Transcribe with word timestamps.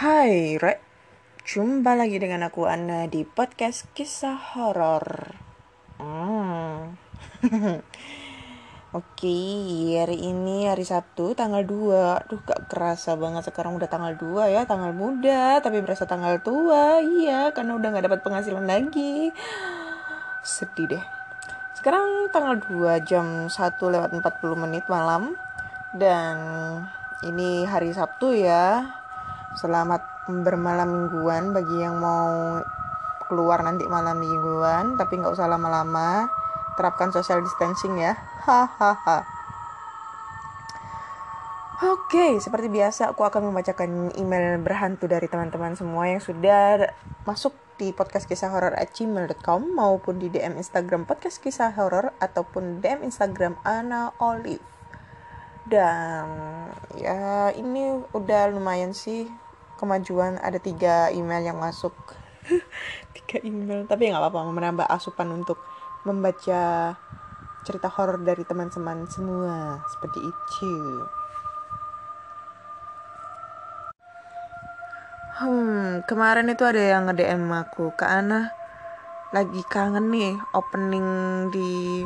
Hai 0.00 0.56
Re, 0.56 0.80
jumpa 1.44 1.92
lagi 1.92 2.16
dengan 2.16 2.48
aku 2.48 2.64
Anna 2.64 3.04
di 3.04 3.20
podcast 3.20 3.84
kisah 3.92 4.56
horor. 4.56 5.36
Hmm. 6.00 6.96
Oke, 8.96 9.36
hari 10.00 10.24
ini 10.24 10.64
hari 10.64 10.88
Sabtu 10.88 11.36
tanggal 11.36 11.68
2 11.68 12.32
Duh 12.32 12.40
gak 12.48 12.72
kerasa 12.72 13.12
banget 13.20 13.52
sekarang 13.52 13.76
udah 13.76 13.92
tanggal 13.92 14.16
2 14.16 14.48
ya 14.48 14.64
Tanggal 14.64 14.96
muda 14.96 15.60
tapi 15.60 15.84
berasa 15.84 16.08
tanggal 16.08 16.40
tua. 16.40 17.04
Iya 17.04 17.52
karena 17.52 17.76
udah 17.76 17.92
gak 17.92 18.06
dapat 18.08 18.20
penghasilan 18.24 18.64
lagi. 18.64 19.28
Sedih 20.40 20.96
deh. 20.96 21.04
Sekarang 21.76 22.32
tanggal 22.32 22.56
2 22.56 23.04
jam 23.04 23.52
1 23.52 23.52
lewat 23.76 24.16
40 24.16 24.64
menit 24.64 24.88
malam. 24.88 25.36
Dan 25.92 26.40
ini 27.20 27.68
hari 27.68 27.92
Sabtu 27.92 28.32
ya 28.32 28.96
Selamat 29.58 30.06
bermalam 30.30 30.86
mingguan 30.86 31.50
bagi 31.50 31.82
yang 31.82 31.98
mau 31.98 32.62
keluar 33.26 33.62
nanti 33.66 33.86
malam 33.86 34.18
mingguan 34.18 34.94
Tapi 34.94 35.18
gak 35.18 35.34
usah 35.34 35.50
lama-lama 35.50 36.30
terapkan 36.78 37.10
social 37.10 37.42
distancing 37.42 37.98
ya. 37.98 38.14
Hahaha. 38.46 39.40
Oke, 41.80 42.36
seperti 42.38 42.68
biasa 42.68 43.16
aku 43.16 43.24
akan 43.24 43.48
membacakan 43.48 44.12
email 44.20 44.60
berhantu 44.60 45.08
dari 45.08 45.24
teman-teman 45.32 45.72
semua 45.72 46.12
yang 46.12 46.20
sudah 46.20 46.92
masuk 47.24 47.56
di 47.80 47.96
podcast 47.96 48.28
kisah 48.28 48.52
horor 48.52 48.76
gmail.com 48.76 49.72
maupun 49.72 50.20
di 50.20 50.28
DM 50.28 50.60
Instagram 50.60 51.08
podcast 51.08 51.40
kisah 51.40 51.72
horor 51.72 52.12
ataupun 52.20 52.84
DM 52.84 53.08
Instagram 53.08 53.56
Ana 53.64 54.12
Olive. 54.20 54.69
Dan 55.70 56.26
ya 56.98 57.54
ini 57.54 58.02
udah 58.10 58.50
lumayan 58.50 58.90
sih 58.90 59.30
kemajuan. 59.78 60.42
Ada 60.42 60.58
tiga 60.58 61.14
email 61.14 61.46
yang 61.46 61.62
masuk. 61.62 61.94
Tiga 63.14 63.38
email 63.46 63.86
tapi 63.86 64.10
nggak 64.10 64.18
apa-apa 64.18 64.50
menambah 64.50 64.86
asupan 64.90 65.30
untuk 65.30 65.60
membaca 66.02 66.94
cerita 67.62 67.86
horor 67.86 68.18
dari 68.26 68.42
teman-teman 68.42 69.06
semua. 69.06 69.78
Seperti 69.86 70.18
itu. 70.18 70.74
Hmm, 75.40 76.04
kemarin 76.04 76.52
itu 76.52 76.66
ada 76.66 76.82
yang 76.82 77.08
nge-DM 77.08 77.48
aku, 77.48 77.94
Kak 77.96 78.10
Ana 78.10 78.60
lagi 79.30 79.62
kangen 79.70 80.10
nih 80.10 80.34
opening 80.58 81.06
di 81.54 82.02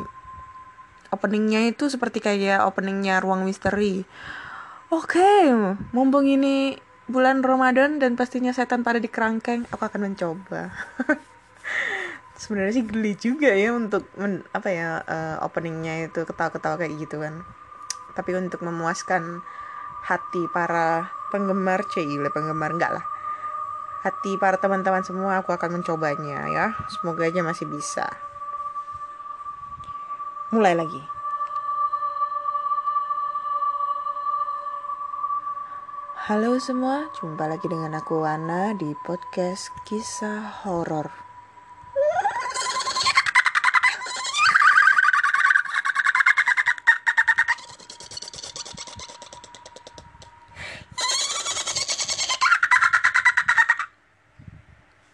openingnya 1.15 1.71
itu 1.71 1.87
seperti 1.87 2.19
kayak 2.19 2.67
openingnya 2.67 3.23
ruang 3.23 3.47
misteri. 3.47 4.03
Oke, 4.91 5.17
okay, 5.17 5.49
mumpung 5.95 6.27
ini 6.27 6.75
bulan 7.07 7.41
Ramadan 7.41 7.97
dan 7.97 8.19
pastinya 8.19 8.51
setan 8.51 8.83
pada 8.83 8.99
di 8.99 9.07
kerangkeng, 9.07 9.65
aku 9.71 9.81
akan 9.87 10.11
mencoba. 10.11 10.69
sebenarnya 12.35 12.73
sih 12.77 12.85
geli 12.85 13.13
juga 13.15 13.49
ya 13.55 13.71
untuk 13.71 14.05
men, 14.19 14.43
apa 14.51 14.69
ya 14.69 15.01
uh, 15.01 15.37
openingnya 15.47 16.11
itu 16.11 16.27
ketawa-ketawa 16.27 16.75
kayak 16.75 16.93
gitu 16.99 17.23
kan 17.23 17.41
tapi 18.13 18.35
untuk 18.35 18.63
memuaskan 18.63 19.41
hati 20.05 20.45
para 20.51 21.09
penggemar 21.31 21.87
cile 21.89 22.27
penggemar 22.29 22.75
enggak 22.75 23.01
lah 23.01 23.05
hati 24.05 24.37
para 24.37 24.61
teman-teman 24.61 25.01
semua 25.01 25.41
aku 25.41 25.55
akan 25.55 25.81
mencobanya 25.81 26.45
ya 26.51 26.65
semoga 26.91 27.25
aja 27.25 27.41
masih 27.41 27.65
bisa 27.65 28.05
mulai 30.53 30.77
lagi 30.77 31.01
Halo 36.25 36.57
semua, 36.57 37.05
jumpa 37.13 37.45
lagi 37.45 37.69
dengan 37.69 38.01
aku 38.01 38.25
Wana 38.25 38.73
di 38.73 38.97
podcast 39.05 39.69
kisah 39.85 40.65
horor. 40.65 41.13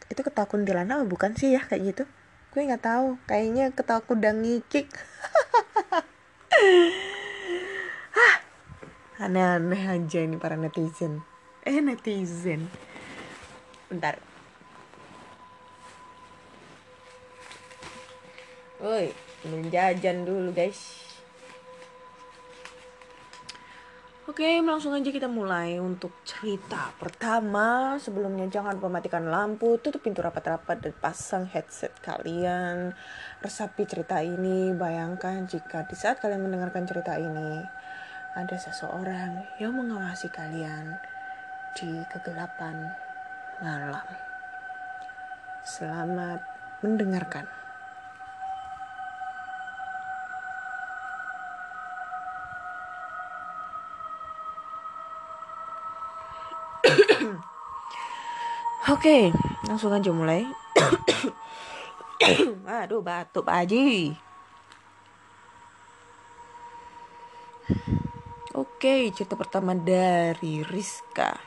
itu 0.08 0.20
ketawa 0.28 0.48
kuntilanak 0.48 1.08
bukan 1.08 1.34
sih 1.40 1.56
ya 1.56 1.64
kayak 1.66 1.82
gitu 1.96 2.04
gue 2.52 2.68
nggak 2.68 2.84
tahu. 2.84 3.16
Kayaknya 3.28 3.72
ketawa 3.72 4.02
kuda 4.04 4.32
ngikik. 4.36 4.92
Aneh-aneh 9.24 9.84
aja 9.88 10.20
ini 10.22 10.36
para 10.36 10.60
netizen. 10.60 11.24
Eh 11.64 11.80
netizen. 11.80 12.68
Bentar. 13.88 14.20
Woi 18.82 19.14
belum 19.42 19.74
jajan 19.74 20.22
dulu 20.26 20.54
guys 20.54 21.11
Oke, 24.32 24.64
langsung 24.64 24.96
aja 24.96 25.12
kita 25.12 25.28
mulai 25.28 25.76
untuk 25.76 26.24
cerita 26.24 26.96
pertama. 26.96 28.00
Sebelumnya 28.00 28.48
jangan 28.48 28.80
lupa 28.80 28.88
matikan 28.88 29.28
lampu, 29.28 29.76
tutup 29.84 30.00
pintu 30.00 30.24
rapat-rapat 30.24 30.80
dan 30.80 30.96
pasang 30.96 31.44
headset 31.52 31.92
kalian. 32.00 32.96
Resapi 33.44 33.84
cerita 33.84 34.24
ini. 34.24 34.72
Bayangkan 34.72 35.44
jika 35.52 35.84
di 35.84 36.00
saat 36.00 36.24
kalian 36.24 36.48
mendengarkan 36.48 36.88
cerita 36.88 37.20
ini 37.20 37.60
ada 38.32 38.56
seseorang 38.56 39.60
yang 39.60 39.76
mengawasi 39.76 40.32
kalian 40.32 40.96
di 41.76 41.92
kegelapan 42.08 42.88
malam. 43.60 44.08
Selamat 45.68 46.40
mendengarkan. 46.80 47.61
Oke, 58.90 59.30
langsung 59.70 59.94
aja 59.94 60.10
mulai. 60.10 60.42
Aduh, 62.82 63.06
batuk 63.06 63.46
Haji. 63.46 64.18
Oke, 68.58 69.14
cerita 69.14 69.38
pertama 69.38 69.78
dari 69.78 70.66
Rizka. 70.66 71.38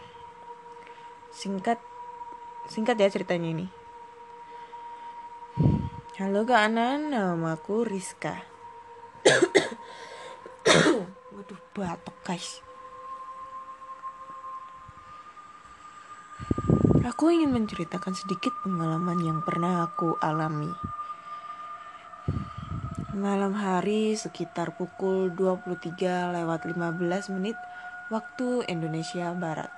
Singkat 1.35 1.83
singkat 2.71 3.03
ya 3.03 3.11
ceritanya 3.11 3.51
ini. 3.51 3.67
Halo 6.15 6.47
Kak 6.47 6.71
Anan, 6.71 7.11
namaku 7.11 7.83
Rizka. 7.83 8.47
Waduh, 11.35 11.61
batuk 11.75 12.15
guys. 12.23 12.63
Aku 17.05 17.29
ingin 17.29 17.53
menceritakan 17.53 18.17
sedikit 18.17 18.57
pengalaman 18.65 19.21
yang 19.21 19.45
pernah 19.45 19.85
aku 19.85 20.17
alami. 20.25 20.73
Malam 23.13 23.53
hari 23.53 24.17
sekitar 24.17 24.73
pukul 24.73 25.29
23 25.37 26.33
lewat 26.33 26.65
15 26.65 27.37
menit 27.37 27.61
waktu 28.09 28.65
Indonesia 28.73 29.37
Barat. 29.37 29.69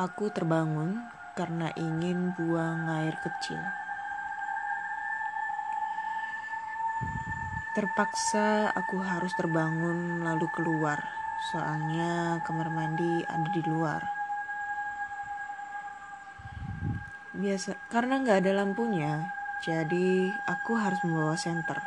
Aku 0.00 0.32
terbangun 0.32 0.96
karena 1.36 1.76
ingin 1.76 2.32
buang 2.40 2.88
air 2.88 3.12
kecil. 3.20 3.60
Terpaksa 7.76 8.72
aku 8.72 8.96
harus 9.04 9.36
terbangun 9.36 10.24
lalu 10.24 10.48
keluar, 10.56 11.04
soalnya 11.52 12.40
kamar 12.48 12.72
mandi 12.72 13.28
ada 13.28 13.48
di 13.52 13.60
luar. 13.60 14.17
Biasa 17.38 17.78
karena 17.86 18.18
nggak 18.18 18.42
ada 18.42 18.52
lampunya 18.58 19.30
Jadi 19.58 20.30
aku 20.46 20.78
harus 20.78 21.02
membawa 21.02 21.34
senter. 21.34 21.82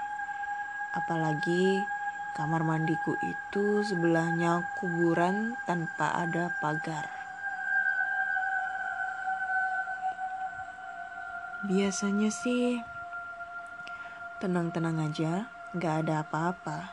Apalagi 0.91 1.79
kamar 2.35 2.67
mandiku 2.67 3.15
itu 3.23 3.79
sebelahnya 3.79 4.75
kuburan 4.75 5.55
tanpa 5.63 6.11
ada 6.19 6.51
pagar. 6.59 7.07
Biasanya 11.63 12.27
sih 12.27 12.83
tenang-tenang 14.43 14.99
aja, 14.99 15.47
gak 15.79 16.03
ada 16.03 16.27
apa-apa. 16.27 16.91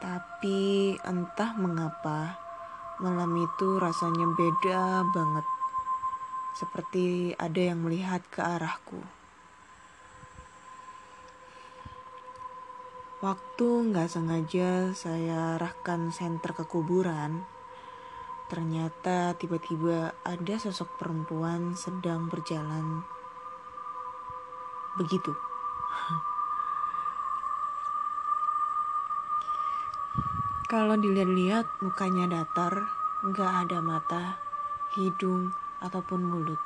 Tapi 0.00 0.96
entah 1.04 1.52
mengapa 1.60 2.40
malam 3.04 3.36
itu 3.36 3.76
rasanya 3.76 4.32
beda 4.32 5.04
banget. 5.12 5.55
Seperti 6.56 7.36
ada 7.36 7.60
yang 7.60 7.84
melihat 7.84 8.24
ke 8.32 8.40
arahku. 8.40 9.04
Waktu 13.20 13.92
nggak 13.92 14.08
sengaja 14.08 14.96
saya 14.96 15.60
arahkan 15.60 16.08
senter 16.08 16.56
ke 16.56 16.64
kuburan, 16.64 17.44
ternyata 18.48 19.36
tiba-tiba 19.36 20.16
ada 20.24 20.54
sosok 20.56 20.96
perempuan 20.96 21.76
sedang 21.76 22.32
berjalan 22.32 23.04
begitu. 24.96 25.36
Kalau 30.72 30.96
dilihat-lihat 30.96 31.84
mukanya 31.84 32.40
datar, 32.40 32.88
nggak 33.22 33.52
ada 33.68 33.78
mata, 33.84 34.40
hidung, 34.96 35.52
ataupun 35.80 36.20
mulut. 36.24 36.60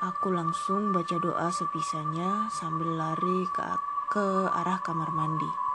Aku 0.00 0.32
langsung 0.32 0.96
baca 0.96 1.20
doa 1.20 1.52
sebisanya 1.52 2.48
sambil 2.48 2.96
lari 2.96 3.44
ke 3.52 3.62
ke 4.10 4.48
arah 4.50 4.80
kamar 4.82 5.12
mandi. 5.12 5.70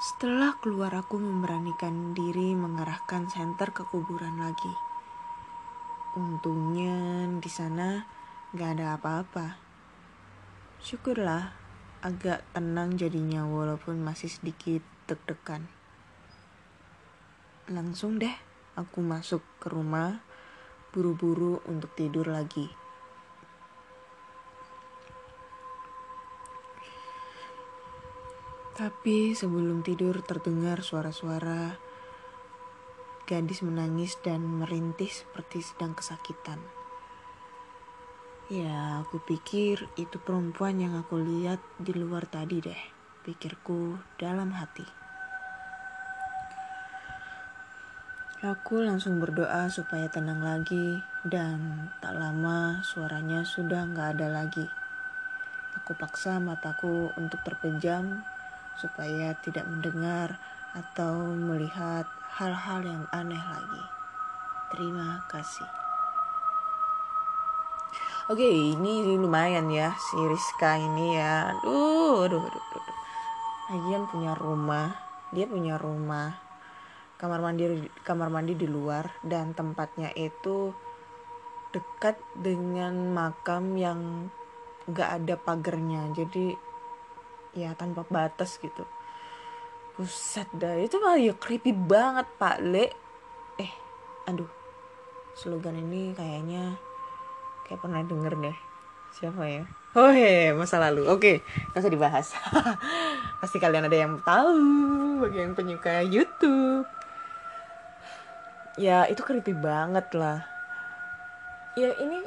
Setelah 0.00 0.58
keluar 0.60 0.92
aku 0.92 1.16
memberanikan 1.16 2.12
diri 2.12 2.52
mengarahkan 2.52 3.32
senter 3.32 3.72
ke 3.72 3.88
kuburan 3.88 4.36
lagi. 4.36 4.74
Untungnya 6.18 7.24
di 7.40 7.48
sana 7.48 8.04
gak 8.52 8.76
ada 8.76 9.00
apa-apa. 9.00 9.56
Syukurlah 10.82 11.54
agak 12.04 12.44
tenang 12.50 13.00
jadinya 13.00 13.46
walaupun 13.46 14.02
masih 14.02 14.28
sedikit 14.28 14.84
deg-degan. 15.08 15.79
Langsung 17.70 18.18
deh 18.18 18.34
aku 18.74 18.98
masuk 18.98 19.46
ke 19.62 19.70
rumah 19.70 20.18
buru-buru 20.90 21.62
untuk 21.70 21.94
tidur 21.94 22.26
lagi. 22.26 22.66
Tapi 28.74 29.38
sebelum 29.38 29.86
tidur 29.86 30.18
terdengar 30.26 30.82
suara-suara 30.82 31.78
gadis 33.30 33.62
menangis 33.62 34.18
dan 34.18 34.42
merintih 34.42 35.06
seperti 35.06 35.62
sedang 35.62 35.94
kesakitan. 35.94 36.58
Ya, 38.50 39.06
aku 39.06 39.22
pikir 39.22 39.86
itu 39.94 40.18
perempuan 40.18 40.82
yang 40.82 40.98
aku 40.98 41.22
lihat 41.22 41.62
di 41.78 41.94
luar 41.94 42.26
tadi 42.26 42.58
deh, 42.58 42.82
pikirku 43.22 43.94
dalam 44.18 44.50
hati. 44.58 44.82
Aku 48.40 48.80
langsung 48.80 49.20
berdoa 49.20 49.68
supaya 49.68 50.08
tenang 50.08 50.40
lagi 50.40 51.04
dan 51.28 51.92
tak 52.00 52.16
lama 52.16 52.80
suaranya 52.80 53.44
sudah 53.44 53.84
nggak 53.84 54.16
ada 54.16 54.32
lagi. 54.32 54.64
Aku 55.76 55.92
paksa 55.92 56.40
mataku 56.40 57.12
untuk 57.20 57.44
terpejam 57.44 58.24
supaya 58.80 59.36
tidak 59.44 59.68
mendengar 59.68 60.40
atau 60.72 61.20
melihat 61.36 62.08
hal-hal 62.40 62.80
yang 62.80 63.04
aneh 63.12 63.44
lagi. 63.44 63.84
Terima 64.72 65.20
kasih. 65.28 65.68
Oke, 68.32 68.48
ini 68.48 69.04
lumayan 69.20 69.68
ya 69.68 69.92
si 69.92 70.16
Rizka 70.16 70.80
ini 70.80 71.12
ya. 71.12 71.52
Aduh, 71.60 72.24
aduh, 72.24 72.40
aduh, 72.40 72.64
aduh. 72.72 72.98
Lagian 73.68 74.08
punya 74.08 74.32
rumah, 74.32 74.96
dia 75.28 75.44
punya 75.44 75.76
rumah. 75.76 76.49
Kamar 77.20 77.44
mandi 77.44 77.84
kamar 78.00 78.32
mandi 78.32 78.56
di 78.56 78.64
luar 78.64 79.20
dan 79.20 79.52
tempatnya 79.52 80.08
itu 80.16 80.72
dekat 81.68 82.16
dengan 82.32 83.12
makam 83.12 83.76
yang 83.76 84.32
gak 84.88 85.20
ada 85.20 85.36
pagernya. 85.36 86.08
Jadi 86.16 86.56
ya 87.52 87.76
tanpa 87.76 88.08
batas 88.08 88.56
gitu. 88.56 88.88
Buset 90.00 90.48
dah 90.56 90.80
itu 90.80 90.96
mah 90.96 91.20
ya 91.20 91.36
creepy 91.36 91.76
banget 91.76 92.24
Pak 92.40 92.56
Le. 92.64 92.88
Eh 93.60 93.72
aduh. 94.24 94.48
Slogan 95.36 95.76
ini 95.76 96.16
kayaknya 96.16 96.80
kayak 97.68 97.84
pernah 97.84 98.00
denger 98.00 98.34
deh. 98.48 98.56
Siapa 99.12 99.42
ya? 99.44 99.62
Oh 99.92 100.08
he 100.08 100.56
masa 100.56 100.80
lalu. 100.80 101.04
Oke 101.04 101.44
okay, 101.44 101.76
usah 101.76 101.92
dibahas. 101.92 102.32
Pasti 103.44 103.60
kalian 103.60 103.92
ada 103.92 103.98
yang 104.08 104.16
tahu 104.24 104.56
bagi 105.20 105.38
yang 105.44 105.52
penyuka 105.52 106.00
YouTube 106.00 106.99
ya 108.78 109.08
itu 109.10 109.22
creepy 109.24 109.56
banget 109.56 110.06
lah. 110.14 110.46
Ya 111.74 111.90
ini 111.98 112.22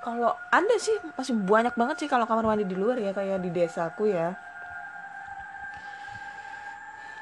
kalau 0.00 0.32
ada 0.48 0.76
sih 0.80 0.96
masih 1.16 1.36
banyak 1.36 1.76
banget 1.76 2.04
sih 2.04 2.08
kalau 2.08 2.24
kamar 2.24 2.44
mandi 2.44 2.64
di 2.64 2.76
luar 2.76 2.96
ya 2.96 3.12
kayak 3.12 3.40
di 3.40 3.50
desaku 3.52 4.08
ya. 4.12 4.36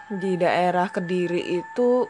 Di 0.08 0.40
daerah 0.40 0.88
Kediri 0.88 1.60
itu 1.60 2.08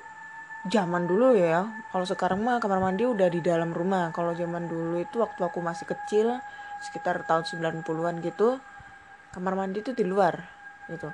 zaman 0.68 1.08
dulu 1.08 1.34
ya. 1.34 1.66
Kalau 1.90 2.06
sekarang 2.06 2.44
mah 2.44 2.62
kamar 2.62 2.78
mandi 2.78 3.02
udah 3.08 3.26
di 3.26 3.40
dalam 3.42 3.74
rumah. 3.74 4.14
Kalau 4.14 4.36
zaman 4.36 4.70
dulu 4.70 5.02
itu 5.02 5.18
waktu 5.18 5.40
aku 5.42 5.58
masih 5.58 5.88
kecil 5.88 6.38
sekitar 6.78 7.26
tahun 7.26 7.42
90-an 7.42 8.22
gitu 8.22 8.62
kamar 9.34 9.58
mandi 9.58 9.82
itu 9.82 9.92
di 9.92 10.06
luar 10.06 10.38
gitu. 10.86 11.10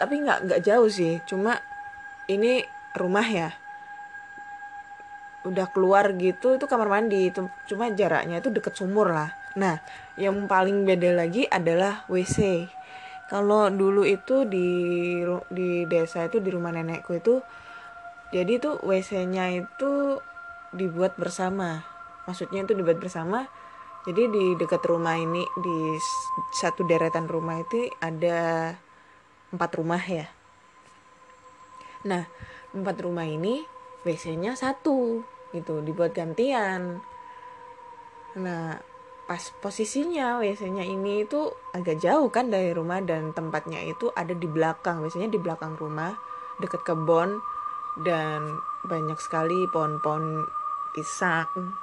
Tapi 0.00 0.14
nggak 0.26 0.38
nggak 0.48 0.60
jauh 0.64 0.90
sih. 0.90 1.22
Cuma 1.28 1.60
ini 2.26 2.66
rumah 2.98 3.24
ya 3.24 3.67
udah 5.46 5.66
keluar 5.70 6.14
gitu 6.18 6.58
itu 6.58 6.64
kamar 6.66 6.88
mandi. 6.88 7.30
Itu 7.30 7.50
cuma 7.70 7.90
jaraknya 7.92 8.42
itu 8.42 8.50
deket 8.50 8.74
sumur 8.74 9.12
lah. 9.12 9.30
Nah 9.58 9.82
yang 10.18 10.46
paling 10.50 10.82
beda 10.86 11.14
lagi 11.14 11.46
adalah 11.46 12.06
WC 12.10 12.68
kalau 13.28 13.68
dulu 13.68 14.08
itu 14.08 14.48
di 14.48 14.68
di 15.52 15.84
desa 15.84 16.24
itu 16.24 16.40
di 16.40 16.48
rumah 16.48 16.72
nenekku 16.72 17.12
itu 17.12 17.44
jadi 18.32 18.60
itu 18.60 18.76
WC-nya 18.84 19.56
itu 19.56 20.20
dibuat 20.72 21.16
bersama. 21.16 21.80
Maksudnya 22.28 22.68
itu 22.68 22.76
dibuat 22.76 23.00
bersama. 23.00 23.48
Jadi 24.04 24.28
di 24.28 24.44
dekat 24.56 24.84
rumah 24.84 25.16
ini 25.16 25.44
di 25.60 25.78
satu 26.56 26.84
deretan 26.84 27.28
rumah 27.28 27.60
itu 27.60 27.88
ada 28.00 28.72
empat 29.52 29.70
rumah 29.76 30.00
ya. 30.00 30.28
Nah 32.04 32.24
empat 32.76 32.96
rumah 33.00 33.24
ini 33.24 33.64
WC-nya 34.04 34.56
satu 34.56 35.24
gitu 35.52 35.80
dibuat 35.80 36.12
gantian. 36.12 37.00
Nah 38.36 38.78
pas 39.28 39.44
posisinya 39.60 40.40
WC-nya 40.40 40.88
ini 40.88 41.28
itu 41.28 41.52
agak 41.76 42.00
jauh 42.00 42.32
kan 42.32 42.48
dari 42.48 42.72
rumah 42.72 43.04
dan 43.04 43.36
tempatnya 43.36 43.84
itu 43.84 44.08
ada 44.16 44.32
di 44.32 44.48
belakang 44.48 45.04
biasanya 45.04 45.28
di 45.28 45.36
belakang 45.36 45.76
rumah 45.76 46.16
deket 46.56 46.80
kebun 46.80 47.36
dan 48.00 48.56
banyak 48.88 49.20
sekali 49.20 49.68
pohon-pohon 49.68 50.48
pisang 50.96 51.76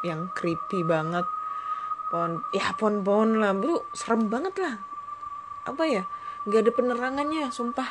yang 0.00 0.32
creepy 0.32 0.80
banget. 0.86 1.28
Pohon 2.08 2.40
ya 2.56 2.72
pohon-pohon 2.72 3.36
lah 3.36 3.52
itu 3.52 3.84
serem 3.92 4.32
banget 4.32 4.56
lah. 4.56 4.80
Apa 5.68 5.84
ya? 5.84 6.02
Nggak 6.48 6.60
ada 6.64 6.72
penerangannya 6.72 7.52
sumpah. 7.52 7.90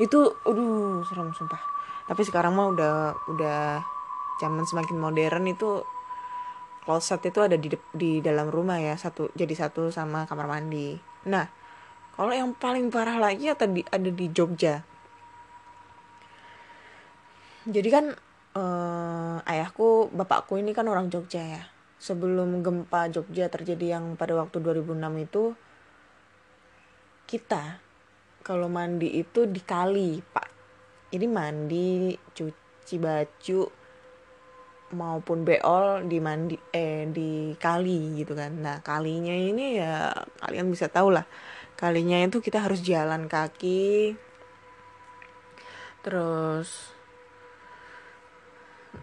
Itu 0.00 0.34
aduh 0.42 1.06
serem 1.06 1.30
sumpah. 1.30 1.62
Tapi 2.10 2.22
sekarang 2.26 2.58
mah 2.58 2.74
udah 2.74 2.94
udah 3.30 3.93
zaman 4.42 4.66
semakin 4.66 4.98
modern 4.98 5.44
itu 5.46 5.84
kloset 6.84 7.24
itu 7.24 7.40
ada 7.40 7.56
di 7.56 7.72
di 7.96 8.20
dalam 8.20 8.52
rumah 8.52 8.76
ya 8.76 8.94
satu 8.94 9.32
jadi 9.32 9.54
satu 9.56 9.88
sama 9.88 10.28
kamar 10.28 10.46
mandi. 10.46 11.00
Nah 11.26 11.48
kalau 12.14 12.30
yang 12.30 12.54
paling 12.54 12.92
parah 12.92 13.18
lagi 13.18 13.50
ada 13.50 13.66
di 13.66 13.82
ada 13.88 14.10
di 14.12 14.26
Jogja. 14.30 14.84
Jadi 17.64 17.88
kan 17.88 18.12
eh, 18.54 19.36
ayahku 19.48 20.12
bapakku 20.12 20.60
ini 20.60 20.76
kan 20.76 20.86
orang 20.86 21.08
Jogja 21.08 21.40
ya. 21.40 21.62
Sebelum 21.96 22.60
gempa 22.60 23.08
Jogja 23.08 23.48
terjadi 23.48 23.96
yang 23.96 24.20
pada 24.20 24.36
waktu 24.36 24.60
2006 24.60 25.24
itu 25.24 25.44
kita 27.24 27.80
kalau 28.44 28.68
mandi 28.68 29.08
itu 29.08 29.48
di 29.48 29.64
kali 29.64 30.20
pak. 30.20 30.48
Jadi 31.08 31.26
mandi 31.26 32.12
cuci 32.12 32.96
baju 33.00 33.83
maupun 34.94 35.42
beol 35.42 36.06
di 36.06 36.22
mandi 36.22 36.56
eh 36.70 37.10
di 37.10 37.52
kali 37.58 38.22
gitu 38.22 38.38
kan. 38.38 38.54
Nah 38.62 38.78
kalinya 38.80 39.34
ini 39.34 39.76
ya 39.82 40.14
kalian 40.40 40.70
bisa 40.70 40.86
tahu 40.86 41.10
lah. 41.10 41.26
Kalinya 41.74 42.22
itu 42.22 42.38
kita 42.38 42.62
harus 42.62 42.80
jalan 42.80 43.26
kaki. 43.26 44.14
Terus 46.06 46.94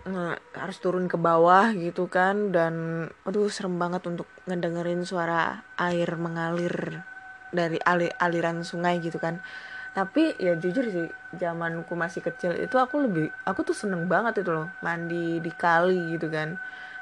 nah, 0.08 0.40
harus 0.56 0.78
turun 0.80 1.12
ke 1.12 1.20
bawah 1.20 1.76
gitu 1.76 2.08
kan. 2.08 2.56
Dan 2.56 3.06
aduh 3.28 3.52
serem 3.52 3.76
banget 3.76 4.08
untuk 4.08 4.26
ngedengerin 4.48 5.04
suara 5.04 5.68
air 5.76 6.16
mengalir 6.16 7.04
dari 7.52 7.78
alir 7.84 8.16
aliran 8.16 8.64
sungai 8.64 9.04
gitu 9.04 9.20
kan 9.20 9.44
tapi 9.92 10.40
ya 10.40 10.56
jujur 10.56 10.88
sih 10.88 11.12
zamanku 11.36 12.00
masih 12.00 12.24
kecil 12.24 12.56
itu 12.56 12.80
aku 12.80 13.04
lebih 13.04 13.28
aku 13.44 13.68
tuh 13.68 13.76
seneng 13.76 14.08
banget 14.08 14.40
itu 14.40 14.52
loh 14.56 14.72
mandi 14.80 15.44
di 15.44 15.52
kali 15.52 16.16
gitu 16.16 16.32
kan. 16.32 16.56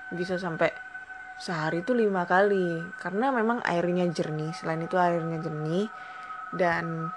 Bisa 0.10 0.41
sampai 0.41 0.74
sehari 1.38 1.86
itu 1.86 1.93
lima 1.93 2.25
kali. 2.25 2.81
Karena 2.98 3.29
memang 3.29 3.62
airnya 3.62 4.10
jernih 4.10 4.50
selain 4.58 4.81
itu 4.81 4.98
airnya 4.98 5.38
jernih 5.38 5.86
dan 6.50 7.13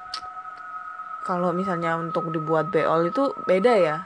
kalau 1.24 1.56
misalnya 1.56 1.96
untuk 1.96 2.28
dibuat 2.28 2.68
beol 2.68 3.08
itu 3.08 3.32
beda 3.48 3.72
ya. 3.80 3.96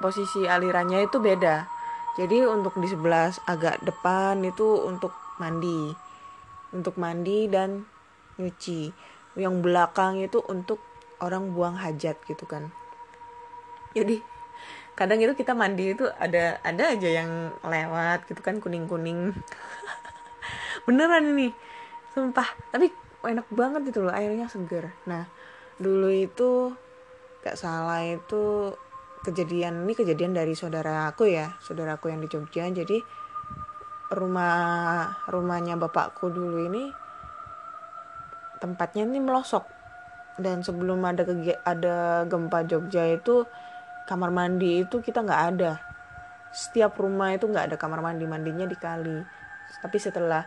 Posisi 0.00 0.48
alirannya 0.48 1.04
itu 1.04 1.20
beda. 1.20 1.68
Jadi 2.16 2.48
untuk 2.48 2.80
di 2.80 2.88
sebelah 2.88 3.28
agak 3.44 3.84
depan 3.84 4.40
itu 4.40 4.88
untuk 4.88 5.12
mandi. 5.36 5.92
Untuk 6.72 6.96
mandi 6.96 7.44
dan 7.52 7.84
nyuci. 8.40 8.88
Yang 9.36 9.54
belakang 9.60 10.22
itu 10.22 10.38
untuk 10.46 10.93
orang 11.20 11.54
buang 11.54 11.76
hajat 11.78 12.18
gitu 12.26 12.44
kan. 12.46 12.70
Jadi 13.94 14.18
kadang 14.94 15.18
itu 15.18 15.34
kita 15.34 15.54
mandi 15.54 15.94
itu 15.94 16.06
ada 16.18 16.62
ada 16.62 16.94
aja 16.94 17.08
yang 17.10 17.50
lewat 17.66 18.30
gitu 18.30 18.38
kan 18.42 18.62
kuning 18.62 18.86
kuning 18.86 19.34
beneran 20.86 21.34
ini 21.34 21.54
sumpah. 22.14 22.46
Tapi 22.70 22.90
enak 23.24 23.46
banget 23.50 23.94
itu 23.94 24.02
loh 24.02 24.14
airnya 24.14 24.46
seger. 24.50 24.94
Nah 25.06 25.26
dulu 25.78 26.10
itu 26.10 26.70
gak 27.42 27.58
salah 27.58 28.00
itu 28.06 28.72
kejadian 29.26 29.84
ini 29.88 29.92
kejadian 29.96 30.36
dari 30.36 30.52
saudara 30.54 31.10
aku 31.10 31.26
ya 31.26 31.56
saudaraku 31.62 32.10
yang 32.14 32.22
di 32.22 32.28
Jogja. 32.30 32.66
Jadi 32.70 33.02
rumah 34.14 35.10
rumahnya 35.26 35.74
bapakku 35.74 36.30
dulu 36.30 36.70
ini 36.70 36.92
tempatnya 38.62 39.04
ini 39.04 39.18
melosok 39.18 39.73
dan 40.40 40.66
sebelum 40.66 41.02
ada 41.06 41.22
ada 41.62 42.26
gempa 42.26 42.66
Jogja 42.66 43.06
itu 43.14 43.46
kamar 44.10 44.34
mandi 44.34 44.82
itu 44.82 44.98
kita 44.98 45.22
nggak 45.22 45.42
ada. 45.54 45.78
Setiap 46.54 46.94
rumah 46.98 47.34
itu 47.34 47.46
nggak 47.50 47.72
ada 47.72 47.76
kamar 47.78 48.02
mandi 48.02 48.26
mandinya 48.26 48.66
di 48.66 48.78
kali 48.78 49.18
tapi 49.80 49.98
setelah 49.98 50.44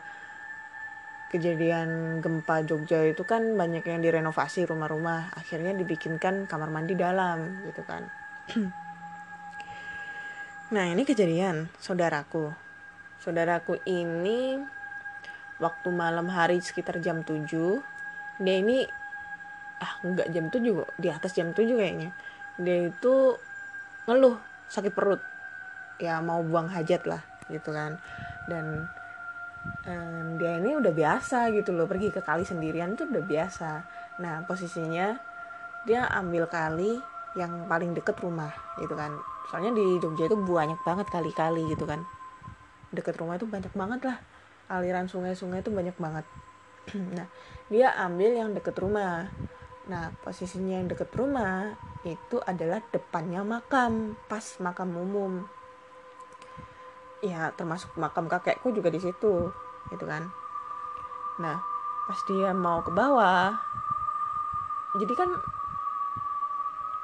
kejadian 1.27 2.19
gempa 2.23 2.63
Jogja 2.63 3.03
itu 3.03 3.27
kan 3.27 3.59
banyak 3.59 3.83
yang 3.83 3.99
direnovasi 3.99 4.63
rumah-rumah. 4.63 5.35
Akhirnya 5.35 5.75
dibikinkan 5.75 6.47
kamar 6.47 6.71
mandi 6.71 6.95
dalam 6.95 7.67
gitu 7.67 7.83
kan. 7.83 8.03
Nah 10.67 10.83
ini 10.83 11.07
kejadian 11.07 11.71
saudaraku. 11.79 12.51
Saudaraku 13.23 13.79
ini 13.87 14.59
waktu 15.63 15.89
malam 15.95 16.27
hari 16.27 16.59
sekitar 16.59 16.99
jam 16.99 17.23
7 17.23 17.47
dia 18.43 18.55
ini 18.59 18.83
ah 19.77 19.91
nggak 20.01 20.27
jam 20.33 20.45
7 20.49 20.79
kok. 20.83 20.89
Di 20.97 21.07
atas 21.09 21.31
jam 21.33 21.53
7 21.53 21.63
kayaknya. 21.77 22.09
Dia 22.61 22.89
itu 22.89 23.15
ngeluh 24.09 24.37
sakit 24.69 24.93
perut. 24.93 25.21
Ya 26.01 26.21
mau 26.21 26.41
buang 26.41 26.69
hajat 26.69 27.05
lah 27.05 27.21
gitu 27.49 27.73
kan. 27.73 27.97
Dan 28.49 28.85
um, 29.85 30.37
dia 30.37 30.57
ini 30.61 30.77
udah 30.77 30.93
biasa 30.93 31.53
gitu 31.53 31.73
loh. 31.73 31.85
Pergi 31.85 32.09
ke 32.09 32.21
kali 32.21 32.45
sendirian 32.45 32.97
tuh 32.97 33.09
udah 33.09 33.23
biasa. 33.25 33.69
Nah 34.21 34.45
posisinya 34.45 35.17
dia 35.85 36.03
ambil 36.11 36.49
kali 36.49 36.99
yang 37.37 37.69
paling 37.69 37.93
deket 37.93 38.17
rumah 38.19 38.51
gitu 38.81 38.97
kan. 38.97 39.13
Soalnya 39.47 39.77
di 39.77 40.01
Jogja 40.01 40.27
itu 40.27 40.35
banyak 40.35 40.81
banget 40.83 41.07
kali-kali 41.07 41.63
gitu 41.71 41.85
kan. 41.87 42.03
Deket 42.91 43.15
rumah 43.21 43.37
itu 43.37 43.47
banyak 43.47 43.71
banget 43.71 44.01
lah. 44.09 44.17
Aliran 44.67 45.07
sungai-sungai 45.07 45.63
itu 45.63 45.71
banyak 45.71 45.95
banget. 45.95 46.25
Nah 47.15 47.27
dia 47.67 47.91
ambil 47.99 48.31
yang 48.31 48.49
deket 48.55 48.79
rumah 48.79 49.27
Nah, 49.87 50.11
posisinya 50.19 50.83
yang 50.83 50.91
deket 50.91 51.11
rumah 51.15 51.79
itu 52.03 52.39
adalah 52.43 52.83
depannya 52.91 53.43
makam, 53.43 54.19
pas 54.27 54.43
makam 54.59 54.91
umum. 54.95 55.47
Ya, 57.23 57.49
termasuk 57.55 57.95
makam 57.95 58.27
kakekku 58.27 58.75
juga 58.75 58.91
di 58.91 58.99
situ, 58.99 59.49
gitu 59.89 60.05
kan. 60.05 60.27
Nah, 61.39 61.57
pas 62.05 62.19
dia 62.27 62.51
mau 62.51 62.83
ke 62.83 62.91
bawah, 62.91 63.55
jadi 64.97 65.13
kan 65.13 65.29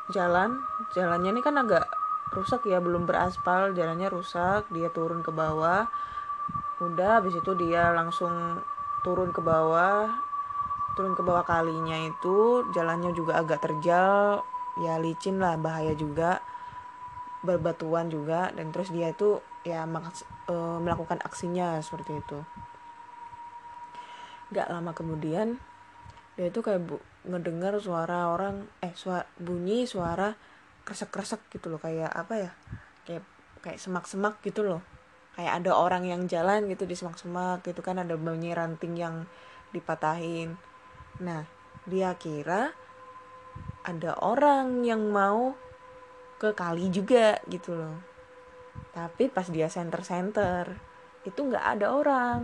jalan, 0.09 0.63
jalannya 0.97 1.29
ini 1.35 1.41
kan 1.45 1.55
agak 1.59 1.85
rusak 2.33 2.65
ya, 2.65 2.81
belum 2.81 3.05
beraspal, 3.05 3.71
jalannya 3.77 4.09
rusak, 4.09 4.65
dia 4.73 4.89
turun 4.89 5.21
ke 5.21 5.29
bawah. 5.29 5.85
Udah 6.81 7.21
habis 7.21 7.37
itu 7.37 7.53
dia 7.53 7.93
langsung 7.93 8.59
turun 9.05 9.29
ke 9.29 9.39
bawah, 9.45 10.09
turun 10.93 11.17
ke 11.17 11.25
bawah 11.25 11.41
kalinya 11.41 11.97
itu 11.97 12.69
jalannya 12.69 13.17
juga 13.17 13.41
agak 13.41 13.65
terjal 13.65 14.45
ya 14.81 14.97
licin 14.97 15.41
lah 15.41 15.57
bahaya 15.57 15.93
juga 15.93 16.41
berbatuan 17.43 18.07
juga 18.07 18.49
dan 18.55 18.71
terus 18.71 18.89
dia 18.89 19.11
itu 19.11 19.43
ya 19.67 19.83
e, 20.47 20.55
melakukan 20.79 21.19
aksinya 21.21 21.77
seperti 21.83 22.21
itu. 22.23 22.39
Gak 24.53 24.69
lama 24.71 24.95
kemudian 24.95 25.59
dia 26.33 26.49
itu 26.49 26.61
kayak 26.65 26.81
bu, 26.81 26.97
ngedengar 27.27 27.77
suara 27.77 28.33
orang 28.33 28.65
eh 28.81 28.93
suara, 28.97 29.27
bunyi 29.37 29.85
suara 29.85 30.33
kresek-kresek 30.87 31.51
gitu 31.53 31.69
loh 31.69 31.81
kayak 31.81 32.09
apa 32.09 32.33
ya 32.37 32.51
kayak 33.05 33.23
kayak 33.61 33.79
semak-semak 33.81 34.39
gitu 34.41 34.63
loh. 34.65 34.81
Kayak 35.33 35.65
ada 35.65 35.71
orang 35.73 36.05
yang 36.05 36.29
jalan 36.29 36.69
gitu 36.69 36.85
di 36.85 36.93
semak-semak 36.93 37.65
gitu 37.65 37.81
kan 37.81 37.97
ada 37.97 38.13
bunyi 38.13 38.53
ranting 38.53 38.93
yang 38.93 39.25
dipatahin 39.73 40.53
Nah, 41.21 41.45
dia 41.85 42.15
kira 42.17 42.73
ada 43.83 44.17
orang 44.23 44.81
yang 44.81 45.11
mau 45.11 45.53
ke 46.39 46.55
kali 46.55 46.89
juga 46.89 47.37
gitu 47.45 47.77
loh. 47.77 47.99
Tapi 48.95 49.29
pas 49.29 49.45
dia 49.45 49.69
center-center, 49.69 50.73
itu 51.27 51.39
nggak 51.39 51.65
ada 51.77 51.87
orang. 51.93 52.39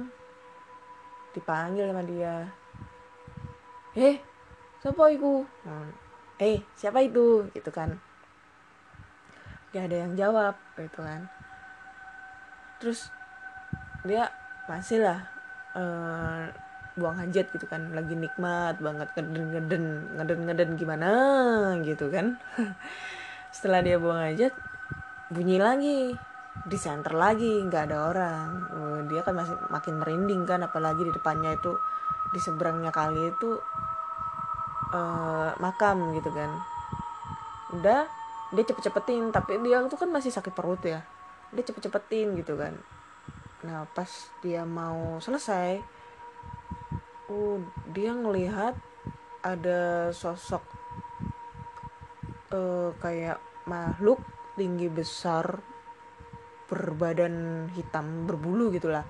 Dipanggil 1.33 1.89
sama 1.89 2.03
dia. 2.05 2.35
Eh, 3.97 4.21
siapa 4.81 5.09
itu? 5.09 5.41
Hmm. 5.65 5.89
Eh, 6.37 6.61
siapa 6.77 7.01
itu? 7.01 7.49
Gitu 7.51 7.69
kan. 7.73 7.97
Gak 9.69 9.89
ada 9.89 9.97
yang 10.05 10.13
jawab 10.17 10.55
gitu 10.77 11.01
kan. 11.01 11.29
Terus 12.81 13.11
dia 14.07 14.31
masih 14.65 15.03
lah 15.03 15.19
uh, 15.75 16.47
buang 16.99 17.17
hajat 17.17 17.47
gitu 17.55 17.65
kan. 17.65 17.95
Lagi 17.95 18.13
nikmat 18.13 18.77
banget 18.83 19.07
ngeden 19.15 19.55
ngeden 19.55 19.85
ngeden 20.19 20.39
ngeden 20.45 20.69
gimana 20.75 21.09
gitu 21.81 22.11
kan. 22.11 22.35
Setelah 23.55 23.79
dia 23.81 23.95
buang 23.97 24.19
hajat 24.19 24.51
bunyi 25.31 25.57
lagi 25.57 26.13
di 26.67 26.77
center 26.77 27.15
lagi 27.15 27.63
nggak 27.65 27.83
ada 27.89 27.97
orang. 28.11 28.47
Oh, 28.75 28.99
dia 29.07 29.23
kan 29.23 29.33
masih 29.37 29.55
makin 29.71 29.95
merinding 30.01 30.43
kan 30.43 30.59
apalagi 30.65 31.07
di 31.07 31.13
depannya 31.15 31.55
itu 31.55 31.71
di 32.35 32.39
seberangnya 32.43 32.91
kali 32.91 33.31
itu 33.31 33.57
uh, 34.93 35.55
makam 35.57 36.11
gitu 36.17 36.29
kan. 36.33 36.51
Udah 37.73 38.05
dia 38.49 38.63
cepet-cepetin 38.65 39.29
tapi 39.29 39.61
dia 39.61 39.85
tuh 39.85 39.97
kan 39.97 40.09
masih 40.09 40.33
sakit 40.33 40.51
perut 40.51 40.81
ya. 40.83 41.05
Dia 41.53 41.63
cepet-cepetin 41.63 42.35
gitu 42.35 42.59
kan. 42.59 42.75
Nah 43.63 43.85
pas 43.91 44.09
dia 44.43 44.63
mau 44.63 45.19
selesai 45.21 45.98
uh, 47.29 47.57
dia 47.93 48.11
ngelihat 48.11 48.75
ada 49.39 50.11
sosok 50.11 50.61
uh, 52.51 52.91
kayak 52.99 53.39
makhluk 53.69 54.19
tinggi 54.59 54.91
besar 54.91 55.61
berbadan 56.69 57.65
hitam 57.73 58.29
berbulu 58.29 58.69
gitulah. 58.69 59.07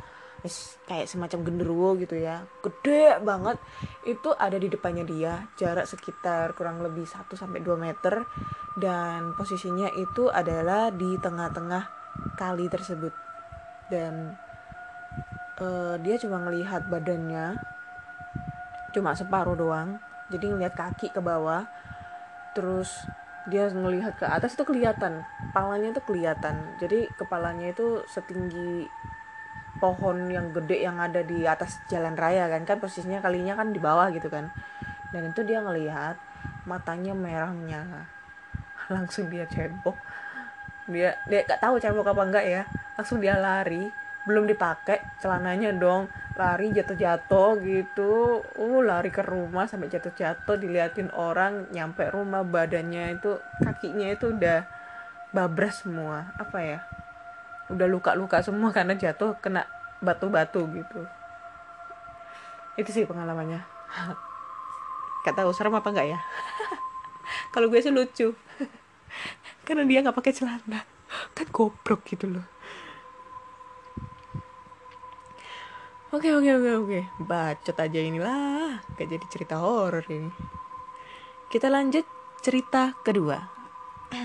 Kayak 0.87 1.11
semacam 1.11 1.39
genderuwo 1.43 1.99
gitu 1.99 2.15
ya. 2.15 2.47
Gede 2.63 3.19
banget. 3.19 3.59
Itu 4.07 4.31
ada 4.31 4.55
di 4.55 4.71
depannya 4.71 5.03
dia 5.03 5.51
jarak 5.59 5.83
sekitar 5.83 6.55
kurang 6.55 6.79
lebih 6.79 7.03
1 7.03 7.27
sampai 7.35 7.59
2 7.59 7.75
meter. 7.75 8.23
Dan 8.79 9.35
posisinya 9.35 9.91
itu 9.99 10.31
adalah 10.31 10.95
di 10.95 11.19
tengah-tengah 11.19 11.83
kali 12.39 12.71
tersebut. 12.71 13.11
Dan 13.91 14.31
uh, 15.59 15.99
dia 15.99 16.15
cuma 16.15 16.39
ngelihat 16.47 16.87
badannya 16.87 17.59
cuma 18.93 19.13
separuh 19.13 19.55
doang. 19.55 19.97
Jadi 20.29 20.45
ngeliat 20.45 20.77
kaki 20.77 21.09
ke 21.09 21.21
bawah 21.21 21.65
terus 22.53 23.05
dia 23.49 23.69
ngelihat 23.71 24.19
ke 24.19 24.25
atas 24.27 24.53
itu 24.53 24.67
kelihatan 24.67 25.25
kepalanya 25.49 25.89
itu 25.95 26.01
kelihatan. 26.05 26.55
Jadi 26.77 27.09
kepalanya 27.17 27.73
itu 27.73 28.05
setinggi 28.05 28.85
pohon 29.79 30.27
yang 30.27 30.51
gede 30.51 30.83
yang 30.83 30.99
ada 30.99 31.23
di 31.23 31.47
atas 31.47 31.79
jalan 31.87 32.13
raya 32.13 32.51
kan 32.51 32.67
kan 32.67 32.77
posisinya 32.83 33.23
kalinya 33.23 33.55
kan 33.55 33.73
di 33.73 33.79
bawah 33.81 34.11
gitu 34.13 34.29
kan. 34.29 34.53
Dan 35.09 35.33
itu 35.33 35.41
dia 35.41 35.65
ngelihat 35.65 36.19
matanya 36.69 37.17
merahnya. 37.17 38.05
Langsung 38.93 39.31
dia 39.33 39.49
cebok. 39.49 39.97
Dia 40.89 41.17
dia 41.25 41.45
gak 41.45 41.61
tahu 41.61 41.81
cebok 41.81 42.13
apa 42.13 42.21
enggak 42.21 42.45
ya. 42.45 42.61
Langsung 42.99 43.17
dia 43.17 43.33
lari 43.39 43.89
belum 44.29 44.45
dipakai 44.45 45.01
celananya 45.17 45.73
dong 45.73 46.11
lari 46.39 46.71
jatuh-jatuh 46.71 47.59
gitu. 47.67 48.39
Uh 48.55 48.79
lari 48.79 49.11
ke 49.11 49.19
rumah 49.19 49.67
sampai 49.67 49.91
jatuh-jatuh 49.91 50.55
diliatin 50.55 51.11
orang 51.11 51.67
nyampe 51.75 52.07
rumah 52.07 52.47
badannya 52.47 53.19
itu 53.19 53.35
kakinya 53.59 54.07
itu 54.15 54.31
udah 54.31 54.63
babras 55.35 55.83
semua. 55.83 56.31
Apa 56.39 56.63
ya? 56.63 56.79
Udah 57.67 57.91
luka-luka 57.91 58.39
semua 58.39 58.71
karena 58.71 58.95
jatuh 58.95 59.35
kena 59.43 59.67
batu-batu 59.99 60.63
gitu. 60.71 61.01
Itu 62.79 62.89
sih 62.95 63.03
pengalamannya. 63.03 63.59
Tahu 65.29 65.53
serem 65.53 65.77
apa 65.77 65.93
enggak 65.93 66.09
ya? 66.15 66.19
Kalau 67.53 67.69
gue 67.69 67.77
sih 67.83 67.93
lucu. 67.93 68.33
Karena 69.67 69.85
dia 69.85 70.01
nggak 70.01 70.17
pakai 70.17 70.33
celana. 70.33 70.81
Kan 71.37 71.47
goblok 71.53 72.01
gitu 72.09 72.25
loh 72.25 72.58
Oke 76.09 76.33
oke 76.33 76.49
oke 76.57 76.71
oke, 76.81 77.21
bacot 77.21 77.77
aja 77.77 78.01
inilah, 78.01 78.81
gak 78.97 79.13
jadi 79.13 79.21
cerita 79.29 79.61
horor 79.61 80.01
ini. 80.09 80.33
Kita 81.45 81.69
lanjut 81.69 82.01
cerita 82.41 82.97
kedua. 83.05 83.37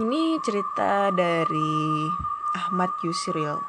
ini 0.00 0.40
cerita 0.40 1.12
dari 1.12 2.08
Ahmad 2.56 2.96
Yusril. 3.04 3.60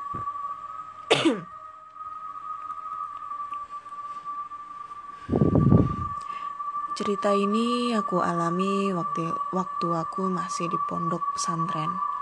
cerita 6.96 7.36
ini 7.36 7.92
aku 7.92 8.24
alami 8.24 8.96
waktu 8.96 9.28
waktu 9.52 9.88
aku 9.92 10.32
masih 10.32 10.72
di 10.72 10.80
pondok 10.88 11.20
pesantren. 11.36 12.13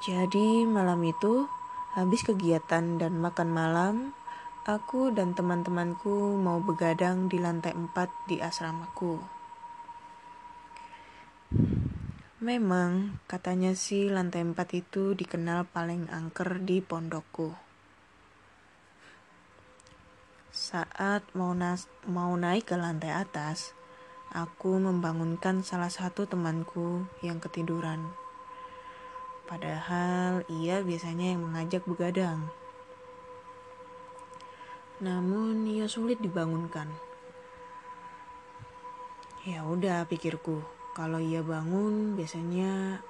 Jadi 0.00 0.64
malam 0.64 1.04
itu 1.04 1.44
habis 1.92 2.24
kegiatan 2.24 2.96
dan 2.96 3.20
makan 3.20 3.52
malam, 3.52 4.16
aku 4.64 5.12
dan 5.12 5.36
teman-temanku 5.36 6.40
mau 6.40 6.56
begadang 6.64 7.28
di 7.28 7.36
lantai 7.36 7.76
4 7.76 8.08
di 8.24 8.40
asramaku. 8.40 9.20
Memang 12.40 13.20
katanya 13.28 13.76
sih 13.76 14.08
lantai 14.08 14.40
4 14.40 14.56
itu 14.72 15.12
dikenal 15.12 15.68
paling 15.68 16.08
angker 16.08 16.64
di 16.64 16.80
pondokku. 16.80 17.52
Saat 20.48 21.28
mau, 21.36 21.52
nas 21.52 21.92
mau 22.08 22.32
naik 22.40 22.72
ke 22.72 22.76
lantai 22.80 23.12
atas, 23.12 23.76
aku 24.32 24.80
membangunkan 24.80 25.60
salah 25.60 25.92
satu 25.92 26.24
temanku 26.24 27.04
yang 27.20 27.36
ketiduran. 27.36 28.29
Padahal 29.50 30.46
ia 30.46 30.78
biasanya 30.78 31.34
yang 31.34 31.42
mengajak 31.42 31.82
begadang. 31.82 32.46
Namun 35.02 35.66
ia 35.66 35.90
sulit 35.90 36.22
dibangunkan. 36.22 36.86
Ya 39.42 39.66
udah 39.66 40.06
pikirku, 40.06 40.62
kalau 40.94 41.18
ia 41.18 41.42
bangun 41.42 42.14
biasanya 42.14 43.02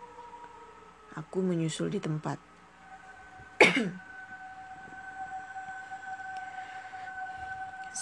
aku 1.13 1.45
menyusul 1.45 1.93
di 1.93 2.01
tempat. 2.01 2.41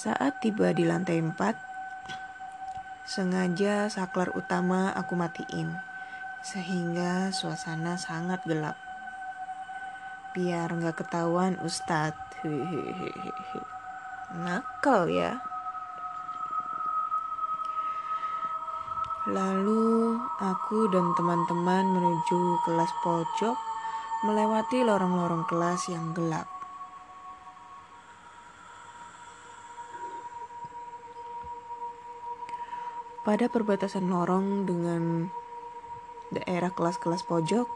Saat 0.06 0.38
tiba 0.46 0.70
di 0.70 0.86
lantai 0.86 1.18
4, 1.18 1.34
sengaja 3.02 3.90
saklar 3.90 4.30
utama 4.38 4.94
aku 4.94 5.18
matiin 5.18 5.87
sehingga 6.48 7.28
suasana 7.28 8.00
sangat 8.00 8.40
gelap. 8.48 8.80
Biar 10.32 10.72
nggak 10.72 11.04
ketahuan 11.04 11.60
Ustadz. 11.60 12.40
Nakal 14.32 15.12
ya. 15.12 15.36
Lalu 19.28 20.16
aku 20.40 20.88
dan 20.88 21.12
teman-teman 21.20 21.84
menuju 21.84 22.40
kelas 22.64 22.92
pojok 23.04 23.56
melewati 24.24 24.88
lorong-lorong 24.88 25.44
kelas 25.44 25.92
yang 25.92 26.16
gelap. 26.16 26.48
Pada 33.26 33.50
perbatasan 33.52 34.08
lorong 34.08 34.64
dengan 34.64 35.17
daerah 36.34 36.72
kelas-kelas 36.72 37.24
pojok, 37.24 37.68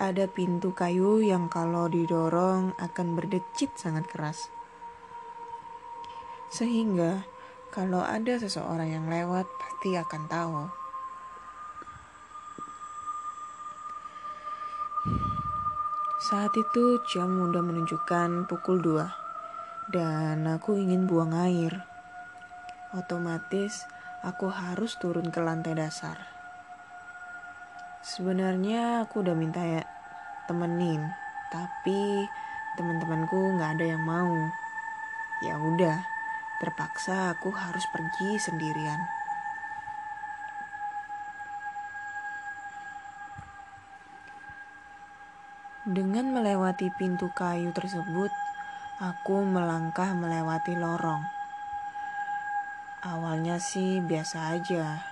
ada 0.00 0.26
pintu 0.26 0.72
kayu 0.72 1.22
yang 1.22 1.46
kalau 1.52 1.86
didorong 1.86 2.74
akan 2.80 3.14
berdecit 3.14 3.70
sangat 3.76 4.08
keras. 4.08 4.48
Sehingga 6.52 7.24
kalau 7.72 8.04
ada 8.04 8.36
seseorang 8.36 8.92
yang 8.92 9.06
lewat 9.08 9.48
pasti 9.56 9.96
akan 9.96 10.22
tahu. 10.28 10.60
Saat 16.22 16.54
itu 16.54 17.02
jam 17.10 17.50
udah 17.50 17.62
menunjukkan 17.66 18.46
pukul 18.46 18.78
2 18.78 19.90
dan 19.90 20.46
aku 20.46 20.78
ingin 20.78 21.10
buang 21.10 21.34
air. 21.34 21.82
Otomatis 22.94 23.82
aku 24.22 24.46
harus 24.46 24.94
turun 25.02 25.34
ke 25.34 25.42
lantai 25.42 25.74
dasar. 25.74 26.41
Sebenarnya 28.02 29.06
aku 29.06 29.22
udah 29.22 29.38
minta 29.38 29.62
ya 29.62 29.86
temenin, 30.50 31.06
tapi 31.54 32.26
teman-temanku 32.74 33.54
nggak 33.54 33.78
ada 33.78 33.94
yang 33.94 34.02
mau. 34.02 34.50
Ya 35.38 35.54
udah, 35.54 36.02
terpaksa 36.58 37.30
aku 37.30 37.54
harus 37.54 37.86
pergi 37.94 38.42
sendirian. 38.42 38.98
Dengan 45.86 46.34
melewati 46.34 46.90
pintu 46.98 47.30
kayu 47.30 47.70
tersebut, 47.70 48.34
aku 48.98 49.46
melangkah 49.46 50.10
melewati 50.10 50.74
lorong. 50.74 51.22
Awalnya 53.06 53.62
sih 53.62 54.02
biasa 54.02 54.58
aja, 54.58 55.11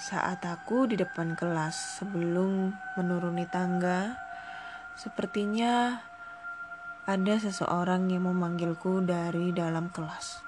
saat 0.00 0.40
aku 0.48 0.88
di 0.88 0.96
depan 0.96 1.36
kelas 1.36 2.00
sebelum 2.00 2.72
menuruni 2.96 3.44
tangga, 3.44 4.16
sepertinya 4.96 6.00
ada 7.04 7.36
seseorang 7.36 8.08
yang 8.08 8.24
memanggilku 8.24 9.04
dari 9.04 9.52
dalam 9.52 9.92
kelas. 9.92 10.40